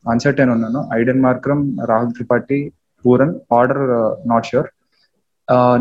[0.06, 0.80] అన్సర్టైన్ ఉన్నాను.
[1.00, 2.60] Aiden Markram Rahul Tripathi
[3.06, 3.84] Pooran order
[4.32, 4.70] not sure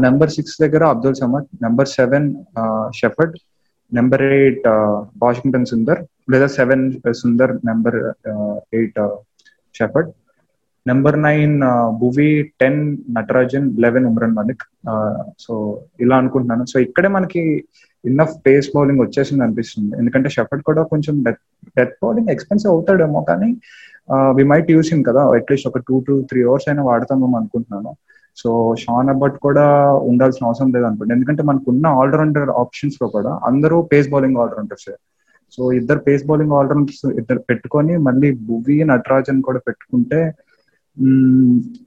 [0.07, 2.29] number six దగ్గర Abdul Samad number seven
[3.01, 3.37] Shepherd
[3.99, 4.67] number eight
[5.23, 6.01] Washington Sundar
[6.33, 6.85] లేదా seven
[7.23, 7.97] Sundar number
[8.79, 9.01] eight
[9.79, 10.11] Shepherd
[10.91, 11.55] number nine
[12.01, 12.31] Bhuvi
[12.63, 12.81] ten
[13.17, 14.65] Natarajan eleven Umran Malik
[15.45, 15.53] so
[16.05, 16.65] ఇలా అనుకుంటున్నాను.
[16.73, 17.43] So ఇక్కడే మనకి
[18.05, 19.93] enough pace bowling వచ్చేసింది అనిపిస్తుంది.
[20.01, 21.43] ఎందుకంటే Shepherd కూడా కొంచెం డెత్
[21.79, 23.51] డెత్ బౌలింగ్ ఎక్స్పెన్సివ్ అవుతాడేమో కానీ
[24.39, 25.23] వి మైట్ యూస్ హిమ్ కదా.
[25.37, 27.93] అట్లీస్ట్ ఒక టూ టు త్రీ అవర్స్ అయినా వాడతామేమో అనుకుంటున్నాను.
[28.37, 29.66] సో షాన్ అబట్ కూడా
[30.11, 34.90] ఉండాల్సిన అవసరం లేదు అనుకోండి ఎందుకంటే మనకు ఉన్న ఆల్రౌండర్ ఆప్షన్స్లో కూడా అందరూ పేస్ బౌలింగ్ ఆల్రౌండర్స్.
[35.57, 40.20] సో ఇద్దరు పేస్ బౌలింగ్ ఆల్రౌండర్స్ ఇద్దరు పెట్టుకొని మళ్ళీ భువి నటరాజన్ కూడా పెట్టుకుంటే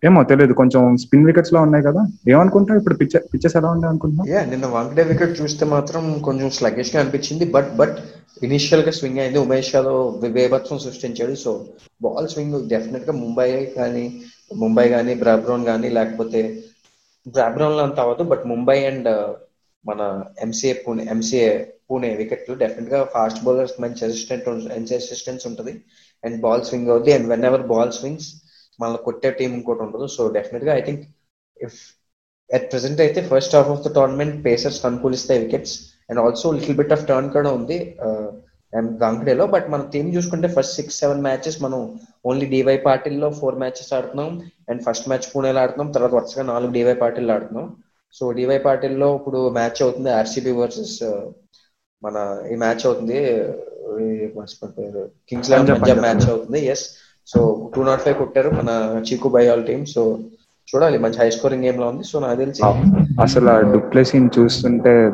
[0.07, 0.53] ఏమో తెలియదు.
[0.53, 2.01] కొంచెం స్పిన్ వికెట్స్లో ఉన్నాయి కదా.
[2.31, 7.01] ఏమనుకుంటావు ఇప్పుడు పిచ్చ పిచ్చెస్ ఎలా ఉన్నాయి అనుకుంటున్నా యా నిన్న వాంకడే వికెట్ చూస్తే మాత్రం కొంచెం స్లగ్గిష్గా
[7.01, 7.45] అనిపించింది.
[7.45, 7.97] బట్ బట్
[8.43, 9.39] ఇనిషియల్గా స్వింగ్ అయింది.
[9.39, 11.35] ఉమేష్ యాదవ్ బేభత్సం సృష్టించాడు.
[11.35, 11.51] సో
[12.01, 14.05] బాల్ స్వింగ్ డెఫినెట్గా ముంబై కానీ
[14.51, 16.41] ముంబై కానీ బ్రాబ్రోన్ కానీ లేకపోతే
[17.25, 19.29] బ్రాబ్రోన్లో అంత అవ్వదు బట్ ముంబై అండ్ uh,
[19.85, 20.01] మన
[20.45, 21.49] ఎంసీఏ పూణే ఎంసీఏ
[21.87, 25.73] పూణే వికెట్లు డెఫినెట్గా ఫాస్ట్ బౌలర్స్ మంచి అసిస్టెంట్ మంచి అసిస్టెన్స్ ఉంటుంది.
[26.23, 27.11] అండ్ బాల్ స్వింగ్ అవుద్ది.
[27.17, 28.27] And whenever ball swings
[28.79, 30.07] మళ్ళీ కొట్టే టీం ఇంకోటి ఉండదు.
[30.15, 31.03] సో డెఫినెట్గా I think
[31.57, 31.77] if
[32.49, 35.75] at present అయితే first half of the tournament pacers అనుకూలిస్తాయి wickets
[36.09, 37.79] and also little bit of turn కూడా ఉంది.
[38.07, 38.29] Uh,
[38.75, 43.93] వాంకడేలో బట్ మన టీం చూసుకుంటే ఫస్ట్ సిక్స్ సెవెన్ మ్యాచెస్ మనం ఓన్లీ డివై పాటిల్లో ఫోర్ మ్యాచెస్
[43.93, 44.41] ఆడుతున్నాం.
[44.69, 45.91] అండ్ ఫస్ట్ మ్యాచ్ పూణేలో ఆడుతున్నాం.
[45.91, 47.75] తర్వాత వరుసగా నాలుగు డివై పాటిల్లో ఆడుతున్నాం.
[48.13, 51.03] సో డివై పాటిల్లో ఇప్పుడు మ్యాచ్ అవుతుంది ఆర్సీబీ వర్సెస్
[52.03, 53.43] మన ఈ మ్యాచ్ అవుతుంది
[55.29, 55.99] కింగ్స్ లెవెన్ పంజాబ్.
[55.99, 56.65] మ్యాచ్ అవుతుంది.
[56.65, 56.89] Yes
[57.27, 59.85] so two not five కొట్టారు మన చీకు బైఆల్ టీమ్.
[59.85, 60.19] సో
[60.75, 62.03] చూడాలి మంచి హై స్కోరింగ్ గేమ్లో ఉంది.
[62.03, 62.63] సో నాకు తెలిసి
[63.21, 65.11] అసలు ఆ డూప్లెసీని చూస్తుంటే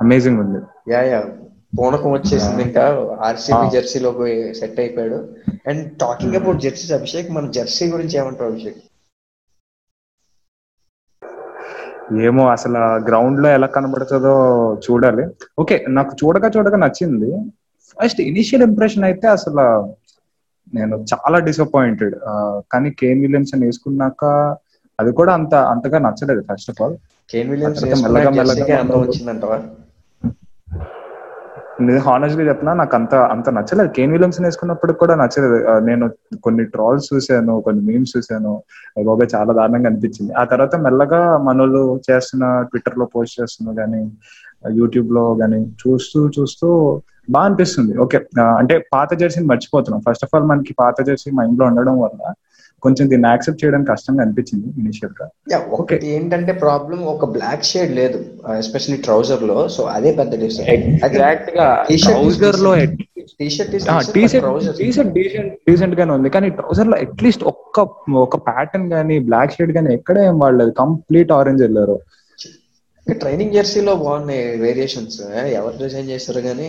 [0.00, 0.92] అమేజింగ్ ఉంది.
[0.92, 1.28] Yeah yeah.
[1.72, 2.84] పూనకం వచ్చేసింది ఇంకా.
[3.20, 3.70] ఆర్సీబీ ఆ.
[3.70, 5.18] జెర్సీలోకి సెట్ అయిపోయాడు.
[5.66, 8.76] And talking about jerseys Abhishek మన జెర్సీ గురించి ఏమంటావు అభిషేక్?
[12.22, 14.32] ఏమో అసలు గ్రౌండ్లో ఎలా కనబడుతుందో
[14.74, 15.24] చూడాలి.
[15.60, 17.30] ఓకే నాకు చూడగా చూడగా నచ్చింది.
[18.02, 19.60] ఫస్ట్ ఇనిషియల్ ఇంప్రెషన్ అయితే అసలు
[20.74, 22.14] నేను చాలా డిసప్పాయింటెడ్
[22.72, 24.24] కానీ కేన్ విలియమ్సన్ వేసుకున్నాక
[25.00, 26.96] అది కూడా అంత అంతగా నచ్చలేదు first of all
[27.30, 29.56] Kane Williamson మెల్లగా మెల్లగా జెర్సీకి అందం మనోళ్ళు- వచ్చిందంటవా
[31.88, 32.72] నేను హానెస్ట్గా చెప్పినా?
[32.80, 33.90] నాకు అంత అంత నచ్చలేదు.
[33.96, 35.56] కేన్ విలియమ్స్ వేసుకున్నప్పుడు కూడా నచ్చలేదు.
[35.88, 36.04] నేను
[36.44, 38.52] కొన్ని ట్రాల్స్ చూశాను కొన్ని మీమ్స్ చూశాను.
[39.08, 40.32] బాబా చాలా దారుణంగా అనిపించింది.
[40.32, 44.02] ఆ తర్వాత మెల్లగా మనోళ్ళు చేస్తున్న ట్విట్టర్లో పోస్ట్ చేస్తున్న కానీ
[44.80, 46.68] యూట్యూబ్లో కానీ చూస్తూ చూస్తూ
[47.30, 47.92] బాగా అనిపిస్తుంది.
[48.04, 48.18] ఓకే
[48.60, 50.00] అంటే పాత జెర్సీని మర్చిపోతున్నాం.
[50.08, 52.20] ఫస్ట్ ఆఫ్ ఆల్ మనకి పాత జెర్సీ మైండ్లో ఉండడం వల్ల
[52.82, 58.18] కొంచెం దీన్ని యాక్సెప్ట్ చేయడం కష్టంగా అనిపించింది ఇనిషియల్గా యా ఒకటి ఏంటంటే ప్రాబ్లం ఒక బ్లాక్ షేడ్ లేదు
[58.58, 60.34] ఎస్పెషల్లీ ట్రౌజర్లో సో అదే పెద్ద
[61.04, 61.66] ఎగ్జాక్ట్గా
[62.04, 62.72] ట్రౌజర్లో
[65.66, 70.38] డీసెంట్ గానే ఉంది కానీ ట్రౌజర్లో అట్లీస్ట్ ఒక్క ఒక ప్యాటర్న్ గానీ బ్లాక్ షేడ్ గానీ ఎక్కడ ఏం
[70.38, 71.98] వాడలేదు కంప్లీట్ ఆరెంజ్ వెళ్ళారు
[73.06, 75.20] ట్రైనింగ్ జెర్సీలో బాగున్నాయి వేరియేషన్స్
[75.52, 76.68] ఎవరు డిజైన్ చేస్తారు కానీ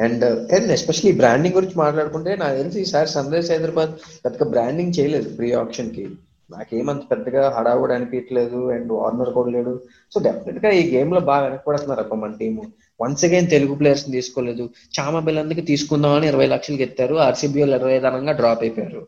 [0.00, 3.90] అండ్ అండ్ ఎస్పెషల్లీ బ్రాండింగ్ గురించి మాట్లాడుకుంటే నాకు తెలిసి ఈసారి సన్ రైజ్ హైదరాబాద్
[4.24, 6.08] పెద్దగా బ్రాండింగ్ చేయలేదు ప్రీ ఆప్షన్కి.
[6.50, 9.80] నాకేమంత పెద్దగా హడావుడు అనిపించలేదు అండ్ వార్నర్ కూడా లేడు.
[10.14, 12.62] సో డెఫినెట్గా ఈ గేమ్లో బాగా వెనకపడుతున్నారు అప్ప మన team
[13.02, 14.68] once again Telugu players తీసుకోలేదు.
[15.00, 19.06] చామా బిల్లందుకు తీసుకుందామని ఇరవై లక్షలకి ఎత్తారు ఆర్సీబీ వాళ్ళు ఇరవై ధనంగా డ్రాప్ అయిపోయారు.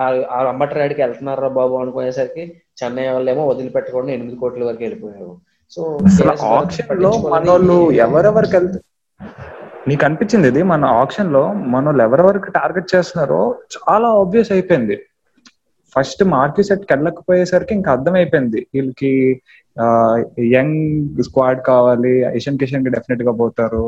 [0.00, 5.36] ఆ- అంబటరాడికి వెళ్తున్నారా బాబు అనుకునేసరికి చెన్నై వాళ్ళేమో వదిలిపెట్టకుండా ఎనిమిది కోట్ల వరకు వెళ్ళిపోయారు.
[5.70, 5.98] సో
[6.42, 8.78] ఆప్షన్లో మనోళ్ళు ఎవరెవరికి
[9.88, 10.60] నీకు అనిపించింది ఇది?
[10.72, 11.42] మన ఆప్షన్లో
[11.74, 13.40] మనోళ్ళు ఎవరెవరికి టార్గెట్ చేస్తున్నారో
[13.74, 14.96] చాలా ఆబ్వియస్ అయిపోయింది.
[15.96, 19.12] ఫస్ట్ మార్కెట్ సెట్ వెళ్ళకపోయేసరికి ఇంకా అర్థం అయిపోయింది వీళ్ళకి
[20.56, 20.80] యంగ్
[21.26, 23.84] స్క్వాడ్ కావాలి ఇషన్ కిషన్కి డెఫినెట్గా పోతారు.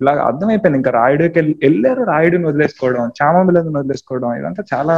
[0.00, 0.78] ఇలా అర్థమైపోయింది.
[0.80, 4.96] ఇంకా రాయుడుకి వెళ్ళారు రాయుడుని వదిలేసుకోవడం చామబిలని వదిలేసుకోవడం ఇదంతా చాలా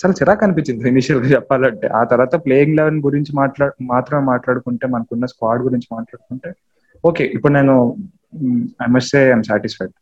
[0.00, 1.86] చాలా చిరాకు అనిపించింది ఇనిషియల్గా చెప్పాలంటే.
[2.00, 6.50] ఆ తర్వాత ప్లేయింగ్ లెవెన్ గురించి మాట్లా మాత్రమే మాట్లాడుకుంటే మనకున్న స్క్వాడ్ గురించి మాట్లాడుకుంటే
[7.04, 7.74] ఓకే ఇప్పుడు నేను
[8.84, 9.94] I must say I'm satisfied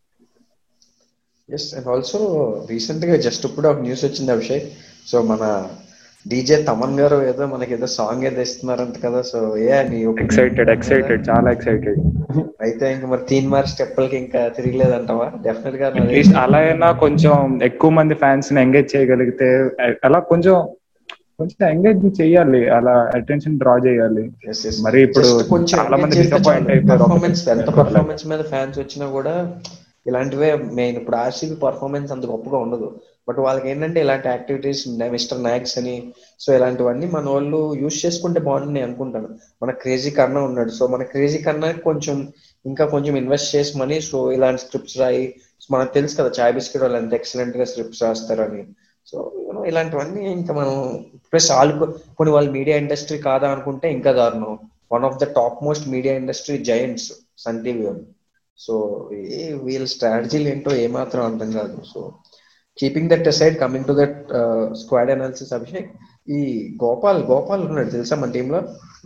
[1.48, 2.20] yes and also
[2.70, 4.66] రీసెంట్గా జస్ట్ ఇప్పుడు ఒక న్యూస్ వచ్చింది అభిషేక్.
[5.10, 5.42] సో మన
[6.26, 9.20] డీజే తమన్ గారు ఏదో మనకి ఏదో సాంగ్ ఏదో ఇస్తున్నారంట కదా.
[9.30, 12.00] సో ఏ నీ ఎక్సైటెడ్ ఎక్సైటెడ్ చాలా ఎక్సైటెడ్
[12.64, 15.26] అయితే ఇంకా మరి తీన్ మార్ స్టెప్పులకి ఇంకా తిరగలేదంటావా?
[15.46, 15.86] డెఫినెట్గా
[16.44, 17.34] అలా అయినా కొంచెం
[17.68, 19.48] ఎక్కువ మంది ఫ్యాన్స్ని ఎంగేజ్ చేయగలిగితే
[20.08, 20.56] అలా కొంచెం
[21.38, 24.22] కొంచెం ఎంగేజ్ చేయాలి అలా అటెన్షన్ డ్రా చేయాలి.
[24.82, 25.26] మరి ఇప్పుడు
[25.74, 26.72] చాలా మంది చాలు.
[26.72, 27.50] అయిపోయారు.
[27.50, 27.70] ఎంత.
[27.70, 29.34] పర్ఫార్మెన్స్ మీద ఫ్యాన్స్ వచ్చినా కూడా
[30.06, 32.88] ఇలాంటివే మెయిన్ ఇప్పుడు ఆర్సీబీ పర్ఫార్మెన్స్ అంత గొప్పగా ఉండదు
[33.28, 38.82] బట్ వాళ్ళకి ఏంటంటే ఇలాంటి యాక్టివిటీస్ మిస్టర్ నాగ్స్ అని సో ఇలాంటివన్నీ మన వాళ్ళు యూజ్ చేసుకుంటే బాగుంటుంది
[38.82, 39.28] అనుకుంటాను
[39.62, 42.28] మన క్రేజీ కన్నా ఉన్నాడు సో మన క్రేజీ కన్నా కొంచెం
[42.66, 45.34] ఇంకా కొంచెం ఇన్వెస్ట్ చేసి మనీ సో ఇలాంటి స్క్రిప్ట్స్ రాయి
[45.70, 48.64] మనకు తెలుసు కదా చాయ్ బిస్కెట్ వాళ్ళు ఎంత ఎక్సలెంట్గా స్క్రిప్ట్స్ రాస్తారని
[49.06, 49.32] సో
[49.66, 51.86] ఇలాంటివన్నీ ఇంకా మనం ప్లస్ వాళ్ళు
[52.18, 54.54] కొన్ని వాళ్ళు మీడియా ఇండస్ట్రీ కాదా అనుకుంటే ఇంకా దారుణం.
[54.92, 57.08] One of the top most media industry giants
[57.44, 58.04] Sun TV వాళ్ళు.
[58.58, 58.74] సో
[59.38, 61.76] ఏ వీళ్ళ స్ట్రాటజీలు ఏంటో ఏమాత్రం అర్థం కాదు.
[61.92, 62.00] So
[62.78, 64.20] keeping that side coming to that
[64.80, 65.90] squad analysis Abhishek
[66.30, 66.40] ఈ
[66.84, 68.60] గోపాల్ గోపాల్ ఉన్నాడు తెలుసా మన టీంలో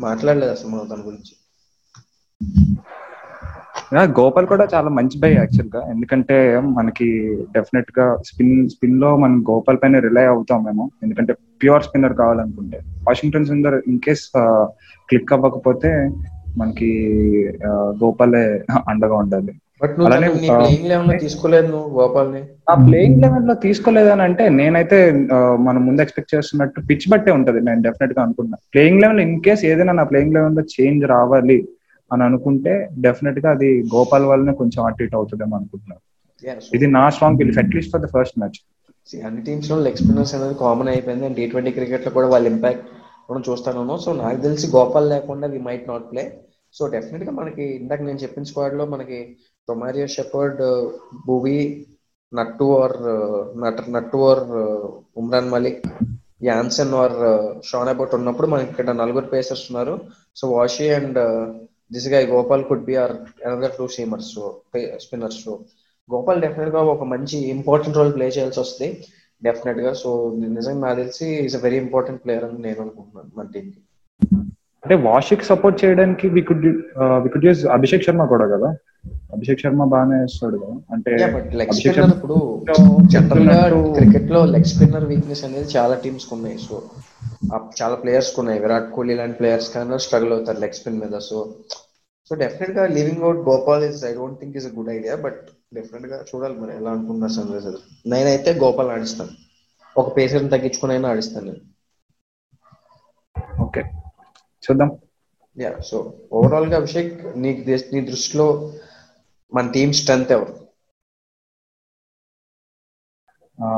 [0.06, 1.34] మాట్లాడలేదు అసలు మనం దాని గురించి.
[3.98, 5.90] గోపాల్ కూడా చాలా మంచి బై యాక్చువల్గా.
[5.90, 10.90] ఎందుకంటే మనకి డెఫినెట్గా స్పిన్ స్పిన్లో మనం గోపాల్ పైన రిలై అవుతాం మేము.
[11.02, 12.80] ఎందుకంటే ప్యూర్ స్పిన్నర్ కావాలనుకుంటే.
[13.08, 14.22] Washington Sundar in case
[15.08, 16.10] click అవ్వకపోతే
[16.58, 16.90] మనకి
[17.72, 19.52] గోపాలే అండగా ఉండాలి.
[20.52, 21.66] ఆ, ప్లేయింగ్ లెవెల్లో తీసుకోలేదు
[22.70, 25.12] ఆ ప్లేయింగ్లో తీసుకోలేదని అంటే నేనైతే
[25.56, 27.60] మనం ముందు ఎక్స్పెక్ట్ చేస్తున్నట్టు పిచ్ బట్టే ఉంటది.
[27.60, 28.58] నేను డెఫినెట్గా అనుకుంటున్నా.
[28.74, 31.68] ప్లేయింగ్ లెవెల్ ఇన్ కేస్ ఏదైనా నా ప్లేయింగ్ లెవెల్లో చేంజ్ రావాలి.
[32.12, 32.72] అని అనుకుంటే
[33.06, 36.02] డెఫినెట్గా అది గోపాల్ వల్లనే కొంచెం అటు ఇటు అవుతుందేమో అనుకుంటున్నాను.
[36.76, 38.60] ఇది నా strong belief at least for the first match
[39.28, 41.24] అన్ని టీమ్స్లో స్పిన్నర్స్ అనేది కామన్ అయిపోయింది.
[41.26, 42.84] అండ్ టీ ట్వంటీ క్రికెట్లో కూడా వాళ్ళ ఇంపాక్ట్
[43.30, 46.24] మనం చూస్తాను సో నాకు తెలిసి గోపాల్ లేకుండా we might not play
[46.78, 49.18] so డెఫినెట్గా మనకి ఇందాక నేను చెప్పిన స్క్వాడ్లో మనకి
[49.68, 50.60] Romario Shepherd
[51.26, 51.60] Bhuvi
[52.32, 52.96] Nattu or
[53.62, 54.42] nut Nattu or
[55.22, 55.86] Umran Malik
[56.42, 57.16] Jansen or
[57.70, 59.94] Sean Abbott ఉన్నప్పుడు మనకి ఇక్కడ నలుగురు పేసర్స్ ఉన్నారు.
[60.36, 61.18] So Washi and
[61.90, 63.14] this guy Gopal could be or
[63.48, 64.32] another two seamers
[65.04, 65.40] spinners
[66.08, 68.88] Gopal డెఫినెట్గా ఒక మంచి ఇంపార్టెంట్ రోల్ ప్లే చేయాల్సి వస్తుంది
[69.42, 69.90] డెఫినెట్గా.
[69.94, 70.08] సో
[70.56, 73.80] నిజంగా నాకు తెలిసి is a very important player అని నేను అనుకుంటున్నాను మన టీమ్కి.
[74.84, 76.66] అంటే వాషిక్ సపోర్ట్ చేయడానికి we could
[77.24, 78.68] we could use Abhishek Sharma కూడా కదా?
[79.34, 80.76] అభిషేక్ శర్మ బాగానే వేస్తాడు కదా?
[80.94, 81.10] అంటే
[82.14, 82.36] ఇప్పుడు
[83.14, 83.58] జనరల్గా
[83.98, 86.76] క్రికెట్లో లెగ్ స్పిన్నర్ వీక్నెస్ అనేది చాలా టీమ్స్కు ఉన్నాయి సో
[87.82, 88.60] చాలా ప్లేయర్స్ ఉన్నాయి.
[88.60, 91.18] విరాట్ కోహ్లీ లాంటి ప్లేయర్స్ కన్నా స్ట్రగుల్ అవుతారు లెగ్ స్పిన్ మీద.
[91.18, 91.36] సో
[92.28, 95.40] సో డెఫినెట్గా leaving out Gopal is I don't think is a good idea but
[95.74, 99.30] డెఫినెట్గా చూడాలి మరి ఎలా అనుకుంటున్నారు సన్ రైజర్స్ నేనైతే గోపాల్ ఆడిస్తాను.
[99.96, 101.62] ఒక పేసర్ తగ్గించుకుని అయినా ఆడిస్తాను నేను.
[103.62, 103.80] ఓకే
[104.64, 104.90] చూద్దాం.
[105.58, 105.98] యా సో
[106.32, 107.50] ఓవరాల్గా అభిషేక్ నీ
[107.92, 108.46] నీ దృష్టిలో
[109.54, 110.69] మన టీమ్ స్ట్రెంత్ ఎవరు?
[113.60, 113.68] ఆ,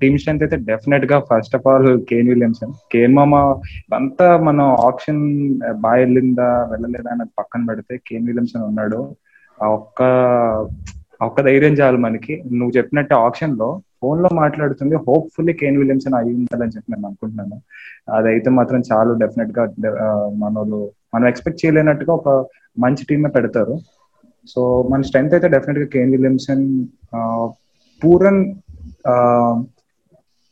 [0.00, 3.34] టీమ్ స్ట్రెంత్ అయితే డెఫినెట్గా first of all Kane Williamson Kane మామ
[3.94, 5.22] అంతా మనం ఆప్షన్
[5.78, 9.00] బాగా వెళ్ళిందా వెళ్ళలేదా అన్నది పక్కన పెడితే కేన్ విలియమ్సన్ ఉన్నాడు.
[9.58, 10.00] ఒక్క
[11.20, 12.34] ఒక్క ధైర్యం చాలు మనకి.
[12.52, 13.68] నువ్వు చెప్పినట్టు ఆప్షన్లో
[14.00, 17.56] ఫోన్లో మాట్లాడుతుంది హోప్ఫుల్లీ కేన్ విలియమ్సన్ అయి ఉండాలని చెప్పి నేను అనుకుంటున్నాను.
[18.10, 19.62] అదైతే మాత్రం చాలు డెఫినెట్గా
[20.04, 20.80] ఆ, మనోళ్ళు
[21.14, 22.28] మనం ఎక్స్పెక్ట్ చేయలేనట్టుగా ఒక
[22.76, 23.74] మంచి టీమే పెడతారు.
[24.48, 26.64] సో మన స్ట్రెంత్ అయితే డెఫినెట్గా Kane Williamson
[28.02, 28.40] Pooran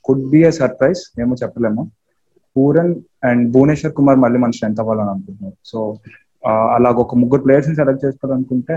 [0.05, 1.83] could be a surprise ఏమో చెప్పలేము.
[2.57, 2.93] పూరన్
[3.29, 5.79] అండ్ భువనేశ్వర్ కుమార్ మళ్ళీ మన స్ట్రెంత్ అవ్వాలని అనుకుంటున్నాను సో
[6.77, 8.77] అలాగ ఒక ముగ్గురు ప్లేయర్స్ని సెలెక్ట్ చేసుకోవాలనుకుంటే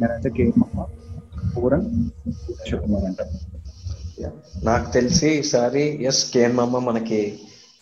[0.00, 0.62] నేనైతే కేఎం
[1.56, 1.84] పూరన్
[2.26, 3.20] భువనేశ్వర్ కుమార్ అంట
[4.68, 7.20] నాకు తెలిసి ఈసారి ఎస్ కేఎం అమ్మ మనకి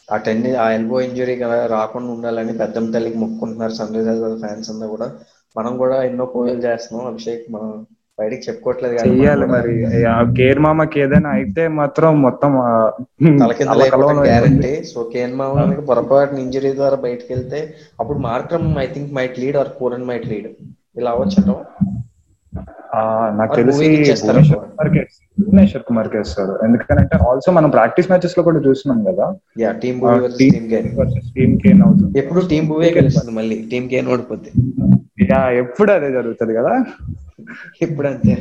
[0.08, 1.34] ఆ టెన్ ఆ ఎల్బో ఇంజురీ
[1.74, 5.08] రాకుండా ఉండాలని పెద్దమ్మ తల్లికి మొక్కుంటున్నారు సన్ రైజర్స్ ఫ్యాన్స్ అంతా కూడా.
[5.56, 7.06] మనం కూడా ఎన్నో పూజలు చేస్తున్నాం.
[7.10, 7.70] అభిషేక్ మనం
[8.22, 9.74] బయటికి చెప్పుకోవట్లేదు కానీ చెయ్యాలి మరి.
[10.36, 12.52] కేర్ మామకి ఏదైనా అయితే మాత్రం మొత్తం
[14.24, 14.72] గ్యారంటీ.
[14.84, 15.56] సో కేఎన్ మామ
[15.88, 17.60] పొరపాటున ఇంజరీ ద్వారా బయటకు వెళ్తే
[18.00, 20.50] అప్పుడు Markram I think might lead or Pooran might lead.
[20.96, 21.56] ఇలా అవ్వచ్చు
[22.92, 23.02] ఆ,
[23.36, 23.86] నాకు తెలిసి
[25.38, 29.26] భువనేశ్వర్ కుమార్కి వేస్తారు ఎందుకంటే ఆల్సో మనం ప్రాక్టీస్ మ్యాచెస్లో కూడా చూస్తున్నాం కదా.
[29.80, 30.00] Team
[31.36, 31.82] team Kane.
[31.82, 32.10] అవుతుంది.
[32.18, 33.56] ఎప్పుడు టీమ్ బూవే గెలుస్తుంది మళ్ళీ?
[33.70, 34.52] టీమ్ గేన్ ఓడిపోద్ది
[35.58, 36.72] ఎప్పుడు అదే జరుగుతుంది కదా?
[37.86, 38.34] ఇప్పుడు అంతే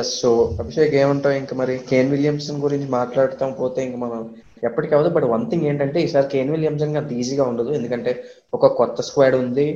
[0.00, 0.30] ఎస్ సో
[0.62, 1.74] అభిషేక్ ఏమంటావు ఇంకా మరి?
[1.90, 4.20] కేన్ విలియమ్సన్ గురించి మాట్లాడతాం పోతే ఇంకా మనం
[4.68, 5.10] ఎప్పటికీ అవ్వదు.
[5.14, 7.70] బట్ వన్ థింగ్ ఏంటంటే ఈసారి కేన్ విలియమ్సన్ అంత ఈజీగా ఉండదు.
[7.78, 8.12] ఎందుకంటే
[8.54, 9.66] ఒక కొత్త స్క్వాడ్ ఉంది.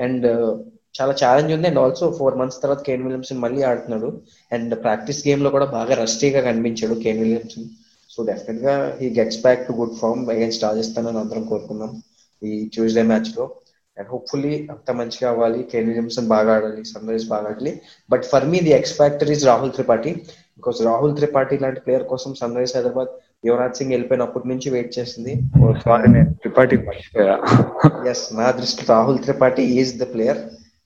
[0.00, 0.52] అండ్ uh,
[0.98, 1.66] చాలా ఛాలెంజ్ ఉంది.
[1.68, 4.08] అండ్ ఆల్సో ఫోర్ మంత్స్ తర్వాత కేన్ విలియమ్సన్ మళ్ళీ ఆడుతున్నాడు.
[4.52, 7.66] అండ్ ప్రాక్టీస్ గేమ్లో కూడా బాగా రస్టీగా కనిపించాడు కేన్ విలియమ్సన్
[8.10, 11.92] సో డెఫినెట్గా he gets back to good form against Rajasthan అని అందరం కోరుకున్నాం
[12.42, 13.46] ఈ ట్యూస్డే మ్యాచ్లో.
[13.98, 15.60] అండ్ హోప్ఫుల్లీ అంత మంచిగా అవ్వాలి.
[15.72, 17.72] కేన్ విలియమ్సన్ బాగా ఆడాలి సన్ రైజ్ బాగా ఆడాలి.
[18.12, 20.12] But for me the X factor is Rahul Tripathi
[20.58, 23.12] because Rahul Tripathi లాంటి ప్లేయర్ కోసం సన్ రైజ్ హైదరాబాద్
[23.48, 25.32] యువరాజ్ సింగ్ వెళ్ళిపోయినప్పటి నుంచి వెయిట్ చేసింది.
[26.14, 26.76] నేను త్రిపాఠి
[28.12, 30.40] ఎస్ నా దృష్టి Rahul Tripathi is the player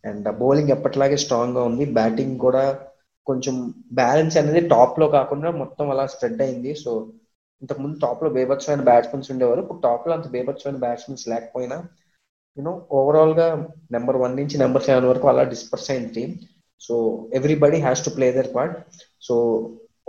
[0.09, 1.85] and bowling ఎప్పటిలాగే స్ట్రాంగ్గా ఉంది.
[1.99, 2.65] బ్యాటింగ్ కూడా
[3.27, 3.55] కొంచెం
[3.93, 6.75] బ్యాలెన్స్ అనేది టాప్లో కాకుండా మొత్తం అలా స్ప్రెడ్ అయింది.
[6.83, 6.91] సో
[7.63, 9.61] ఇంతకుముందు టాప్లో బేభత్సమైన బ్యాట్స్మెన్స్ ఉండేవారు.
[9.65, 11.79] ఇప్పుడు టాప్లో అంత బేభత్సమైన బ్యాట్స్మెన్స్ లేకపోయినా
[12.59, 13.49] యూనో ఓవరాల్గా
[13.95, 16.09] నెంబర్ వన్ నుంచి నెంబర్ సెవెన్ వరకు అలా డిస్పర్స్ అయింది.
[16.17, 16.33] Team
[16.81, 16.95] so
[17.39, 18.77] everybody has to play their part
[19.27, 19.35] so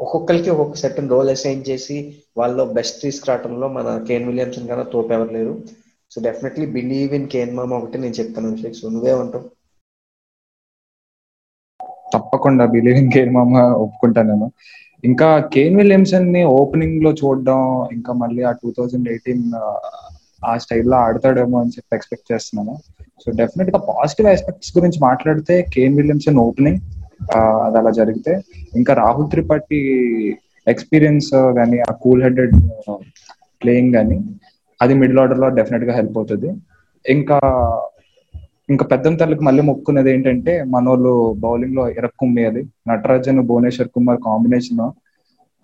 [0.04, 1.98] ఒక్కొక్కరికి ఒక్కొక్క సెట్ రోల్ అసైన్ చేసి
[2.40, 5.54] వాళ్ళలో బెస్ట్ తీసుకురావడంలో మన కేన్ విలియమ్సన్ కన్నా తోపు లేరు.
[6.12, 8.78] So definitely believe in Kane మామ ఒకటి నేను చెప్తాను అభిషేక్.
[8.82, 9.46] సో నువ్వేమంటావు
[12.14, 14.48] తప్పకుండా బిలీవ్ ఇన్ కేన్ మామ ఒప్పుకుంటానేమో
[15.04, 17.60] ఇంకా కేన్ విలియమ్సన్ని ఓపెనింగ్లో చూడడం
[17.98, 19.46] ఇంకా మళ్ళీ ఆ టూ థౌజండ్ ఎయిటీన్
[20.42, 22.76] ఆ స్టైల్లో ఆడతాడేమో అని చెప్పి ఎక్స్పెక్ట్ చేస్తున్నాను.
[23.24, 26.82] సో డెఫినెట్గా పాజిటివ్ ఆస్పెక్ట్స్ గురించి మాట్లాడితే కేన్ విలియమ్సన్ ఓపెనింగ్
[27.66, 28.34] అది అలా జరిగితే.
[28.80, 29.80] ఇంకా రాహుల్ త్రిపాఠి
[30.68, 32.56] ఎక్స్పీరియన్స్ కానీ ఆ కూల్ హెడెడ్
[33.62, 34.18] ప్లేయింగ్ కానీ
[34.80, 36.50] అది మిడిల్ ఆర్డర్లో డెఫినెట్గా హెల్ప్ అవుతుంది.
[37.06, 37.38] ఇంకా
[38.74, 41.14] ఇంకా పెద్ద తల్లికి మళ్ళీ మొక్కున్నది ఏంటంటే మనోళ్ళు
[41.46, 44.84] బౌలింగ్లో ఇరక్కుమ్మేది నటరాజన్ భువనేశ్వర్ కుమార్ కాంబినేషన్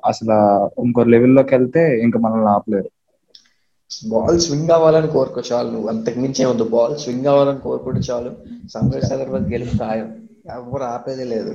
[0.03, 0.37] అసలు
[0.85, 2.89] ఇంకో లెవెల్లోకి వెళ్తే ఇంకా మనల్ని ఆపలేరు.
[4.03, 5.89] బాల్ స్వింగ్ అవ్వాలని కోరుకో చాలు నువ్వు.
[5.89, 8.31] అంతకు మించి ఏమద్దు బాల్ స్వింగ్ అవ్వాలని కోరుకుంటే చాలు.
[8.73, 10.15] సన్ రైజ్ హైదరాబాద్ గెలుపు ఖాయం.
[10.55, 11.53] ఎవరు ఆపేదే లేదు.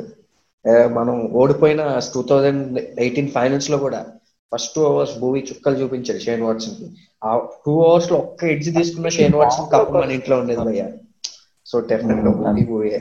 [0.92, 4.06] మనం ఓడిపోయిన టూ థౌజండ్ ఎయిటీన్ ఫైనల్స్లో కూడా
[4.54, 6.90] ఫస్ట్ టూ అవర్స్ భూమి చుక్కలు చూపించాడు షేన్ వాట్సన్కి
[7.24, 10.86] ఆ టూ అవర్స్లో ఒక్క ఎడ్జ్ తీసుకున్న షేన్ వాట్సన్ కప్ మన ఇంట్లో ఉండేది భయ్య.
[11.66, 12.98] సో డెఫినెట్గా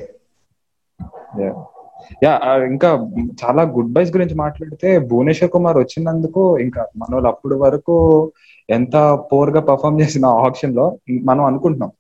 [2.24, 2.56] యా.
[2.66, 3.10] ఇంకా
[3.46, 8.32] చాలా గుడ్ బైస్ గురించి మాట్లాడితే భువనేశ్వర్ కుమార్ వచ్చినందుకు ఇంకా మన వాళ్ళు అప్పుడు వరకు
[8.70, 11.92] ఎంత పోర్గా పర్ఫామ్ చేసిన ఆప్షన్లో మనం అనుకుంటున్నాం.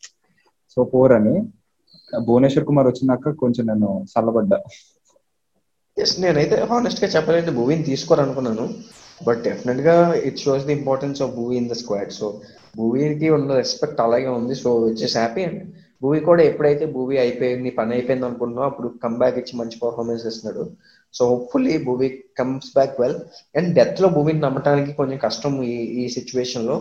[0.76, 1.42] సో పోర్ అని.
[2.20, 4.60] భువనేశ్వర్ కుమార్ వచ్చినాక కొంచెం నేను చల్లబడ్డా
[5.98, 8.70] ఎస్ నేనైతే హానెస్ట్గా చెప్పలేదు భూమిని తీసుకోవాలనుకున్నాను.
[9.28, 12.42] బట్ డెఫినెట్గా it shows the importance of Bhuvi in the squad so
[12.78, 14.56] భూవికి ఉన్న రెస్పెక్ట్ అలాగే ఉంది.
[14.56, 15.64] So it's happy and
[16.02, 20.64] Bhuvi కూడా ఎప్పుడైతే భూవి అయిపోయింది పని అయిపోయింది అనుకున్నావు అప్పుడు కమ్ బ్యాక్ ఇచ్చి మంచి పర్ఫార్మెన్స్ ఇస్తున్నాడు
[21.14, 22.08] so hopefully Bhuvi
[22.40, 23.18] comes back well
[23.56, 26.76] and డెత్లో భూమిని నమ్మటానికి కొంచెం కష్టం ఈ ఈ సిచ్యువేషన్లో.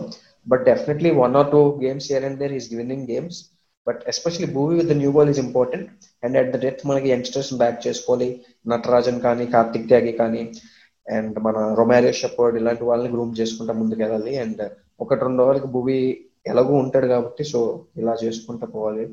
[0.47, 3.39] But definitely one or two games year and there is winning games
[3.87, 5.87] but especially Bhuvi with new ball is important
[6.23, 8.29] and at the death మనకి youngsters back చేసుకోవాలి.
[8.67, 10.43] నటరాజన్ కానీ కార్తిక్ త్యాగి కానీ
[11.07, 14.61] అండ్ మన రొమారియో షపోర్డ్ ఇలాంటి వాళ్ళని గ్రూమ్ చేసుకుంటా ముందుకు వెళ్ళాలి అండ్
[15.03, 15.99] ఒకటి రెండు ఓవర్లకి భూవి
[16.49, 17.59] ఎలాగో ఉంటాడు కాబట్టి సో
[17.97, 19.05] ఇలా చేసుకుంటా పోవాలి.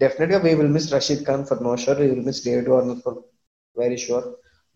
[0.00, 3.18] డెఫినెట్గా we will miss Rashid Khan for no sure will miss David Warner for
[3.76, 4.26] very sure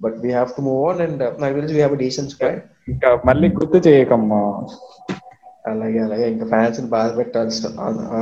[0.01, 3.49] but we have to move on and నాకు తెలిసి వీ హ్యావ్ డీసెంట్ స్క్వాడ్ ఇంకా మళ్ళీ
[3.49, 4.41] గుర్తు చేయకమ్మా.
[5.67, 6.25] అలాగే అలాగే.
[6.33, 7.67] ఇంకా ఫ్యాన్స్ని బాధ పెట్టాల్సి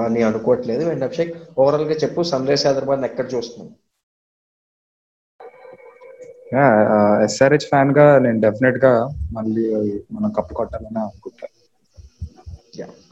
[0.06, 0.84] అని అనుకోవట్లేదు.
[0.90, 3.70] అండ్ అభిషేక్ ఓవరాల్గా చెప్పు సన్ రైజ్ హైదరాబాద్ ఎక్కడ చూస్తున్నాం
[7.24, 8.90] ఎస్ఆర్హెచ్ ఫ్యాన్గా నేను డెఫినెట్గా
[9.32, 9.64] మళ్ళీ
[10.12, 11.46] మనం కప్పు కొట్టాలని అనుకుంటా.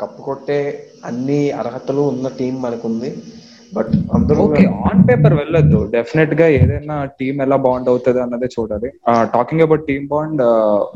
[0.01, 0.59] కప్పు కొట్టే
[1.05, 3.11] అన్ని అర్హతలు ఉన్న టీం మనకుంది.
[3.73, 4.45] బట్ అందరూ
[4.89, 5.81] ఆన్ పేపర్ వెళ్ళొద్దు.
[5.93, 8.89] డెఫినెట్గా ఏదైనా టీం ఎలా బాండ్ అవుతుంది అన్నదే చూడాలి.
[9.35, 10.43] టాకింగ్ అబౌట్ టీమ్ బాండ్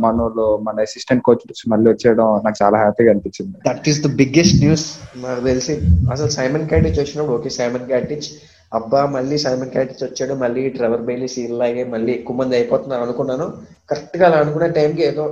[0.01, 3.57] మనలో మన అసిస్టెంట్ కోచ్ మళ్ళీ వచ్చేయడం నాకు చాలా హ్యాపీగా అనిపించింది.
[3.69, 5.75] That is the biggest news నాకు తెలిసి
[6.13, 8.29] అసలు సైమన్ క్యాటిచ్ వచ్చినప్పుడు ఓకే సైమన్ క్యాటిచ్
[8.73, 13.47] అబ్బా మళ్ళీ సైమన్ క్యాటిచ్ వచ్చాడు మళ్ళీ ట్రెవర్ బెయిలీ సీల్ లాగే మళ్ళీ ఎక్కువ మంది అయిపోతున్నారు అనుకున్నాను.
[13.91, 15.25] కరెక్ట్గా అలా అనుకునే టైంకి ఏదో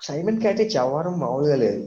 [0.00, 1.82] సైమన్ క్యాటిచ్ వ్యవహారం మామూలుగా లేదు.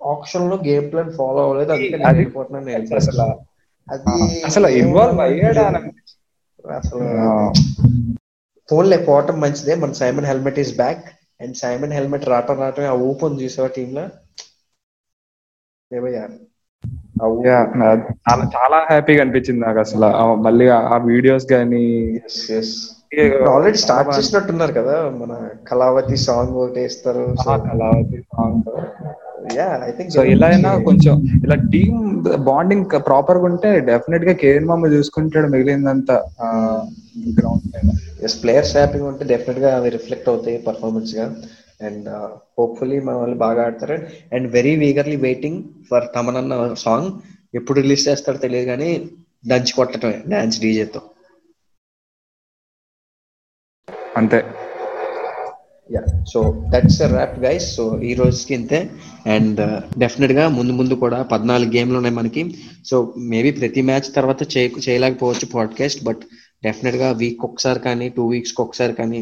[0.00, 1.72] ఆప్షన్లో గేమ్ ప్లాన్ ఫాలో అవ్వలేదు.
[1.72, 3.26] అందుకే నేను వెళ్ళిపోతున్నాను నేను అసలు
[3.88, 4.16] అది
[4.48, 5.64] అసలు ఇన్వాల్వ్ అయ్యాడా
[6.78, 7.06] అసలు
[8.68, 9.74] ఫోన్లే పోవటం మంచిదే.
[9.76, 11.04] మన Simon Helmot is back
[11.40, 14.04] and Simon Helmot రావటం రావటం ఆ ఊపు ఉంది చూసావా టీమ్లో
[18.22, 20.08] చాలా చాలా హ్యాపీగా అనిపించింది నాకు అసలు.
[20.46, 21.84] మళ్ళీ ఆ వీడియోస్ కానీ
[23.48, 25.32] ఆల్రెడీ స్టార్ట్ చేసినట్టున్నారు కదా మన
[25.68, 27.24] కళావతి సాంగ్ ఒకటి వేస్తారు.
[27.66, 28.62] కళావతి సాంగ్
[30.14, 31.98] సో ఇలా అయినా కొంచెం ఇలా టీమ్
[32.48, 36.16] బాండింగ్ ప్రాపర్గా ఉంటే డెఫినెట్గా కేఎన్ మామ చూసుకుంటాడు మిగిలిందంతా
[37.38, 37.62] గ్రౌండ్
[38.42, 41.26] ప్లేయర్స్ హ్యాపీగా ఉంటే డెఫినెట్గా అవి రిఫ్లెక్ట్ అవుతాయి పర్ఫార్మెన్స్గా.
[41.82, 42.08] అండ్
[42.58, 43.96] హోప్ఫుల్లీ మన వాళ్ళు బాగా ఆడతారు.
[44.34, 45.58] And very eagerly waiting
[45.90, 46.54] for తమనన్న
[46.84, 47.10] song
[47.54, 48.90] ఎప్పుడు రిలీజ్ చేస్తారో తెలియదు కానీ
[49.46, 51.02] దంచి కొట్టడమే డాన్స్ డీజేతో
[54.16, 54.38] అంతే.
[55.94, 56.00] Yeah
[56.32, 56.40] so
[56.72, 58.78] that's wrap guys so ఈ రోజుకి ఇంతే.
[59.26, 59.60] అండ్
[59.98, 62.42] డెఫినెట్ uh, గా ముందు ముందు కూడా పద్నాలుగు గేమ్లు ఉన్నాయి మనకి.
[62.84, 66.22] సో మేబీ ప్రతి మ్యాచ్ తర్వాత చేయ చేయలేకపోవచ్చు పాడ్కాస్ట్ బట్
[66.64, 69.20] డెఫినెట్గా వీక్ ఒకసారి కానీ టూ వీక్స్ ఒకసారి కానీ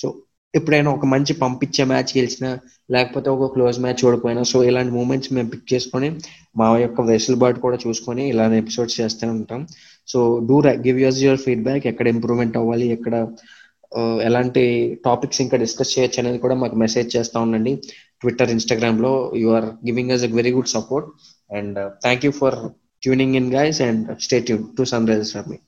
[0.00, 0.08] సో
[0.54, 2.50] ఎప్పుడైనా ఒక మంచి పంపించే మ్యాచ్ గెలిచినా
[2.90, 6.08] లేకపోతే ఒక క్లోజ్ మ్యాచ్ ఓడిపోయినా సో ఇలాంటి మూమెంట్స్ మేము పిక్ చేసుకొని
[6.56, 9.66] మా యొక్క వెసులుబాటు కూడా చూసుకొని ఇలాంటి ఎపిసోడ్స్ చేస్తూనే ఉంటాం.
[10.08, 12.88] So do give us your feedback ఎక్కడ ఇంప్రూవ్మెంట్ అవ్వాలి?
[12.88, 13.14] ఎక్కడ
[14.28, 14.62] ఎలాంటి
[15.04, 17.72] టాపిక్స్ ఇంకా డిస్కస్ చేయొచ్చు అనేది కూడా మాకు మెసేజ్ చేస్తూ ఉండండి.
[18.22, 21.08] ట్విట్టర్ ఇన్స్టాగ్రామ్లో you are giving us a very good support
[21.50, 22.56] and thank you for
[23.02, 25.58] tuning in guys and stay tuned to Sunrisers for me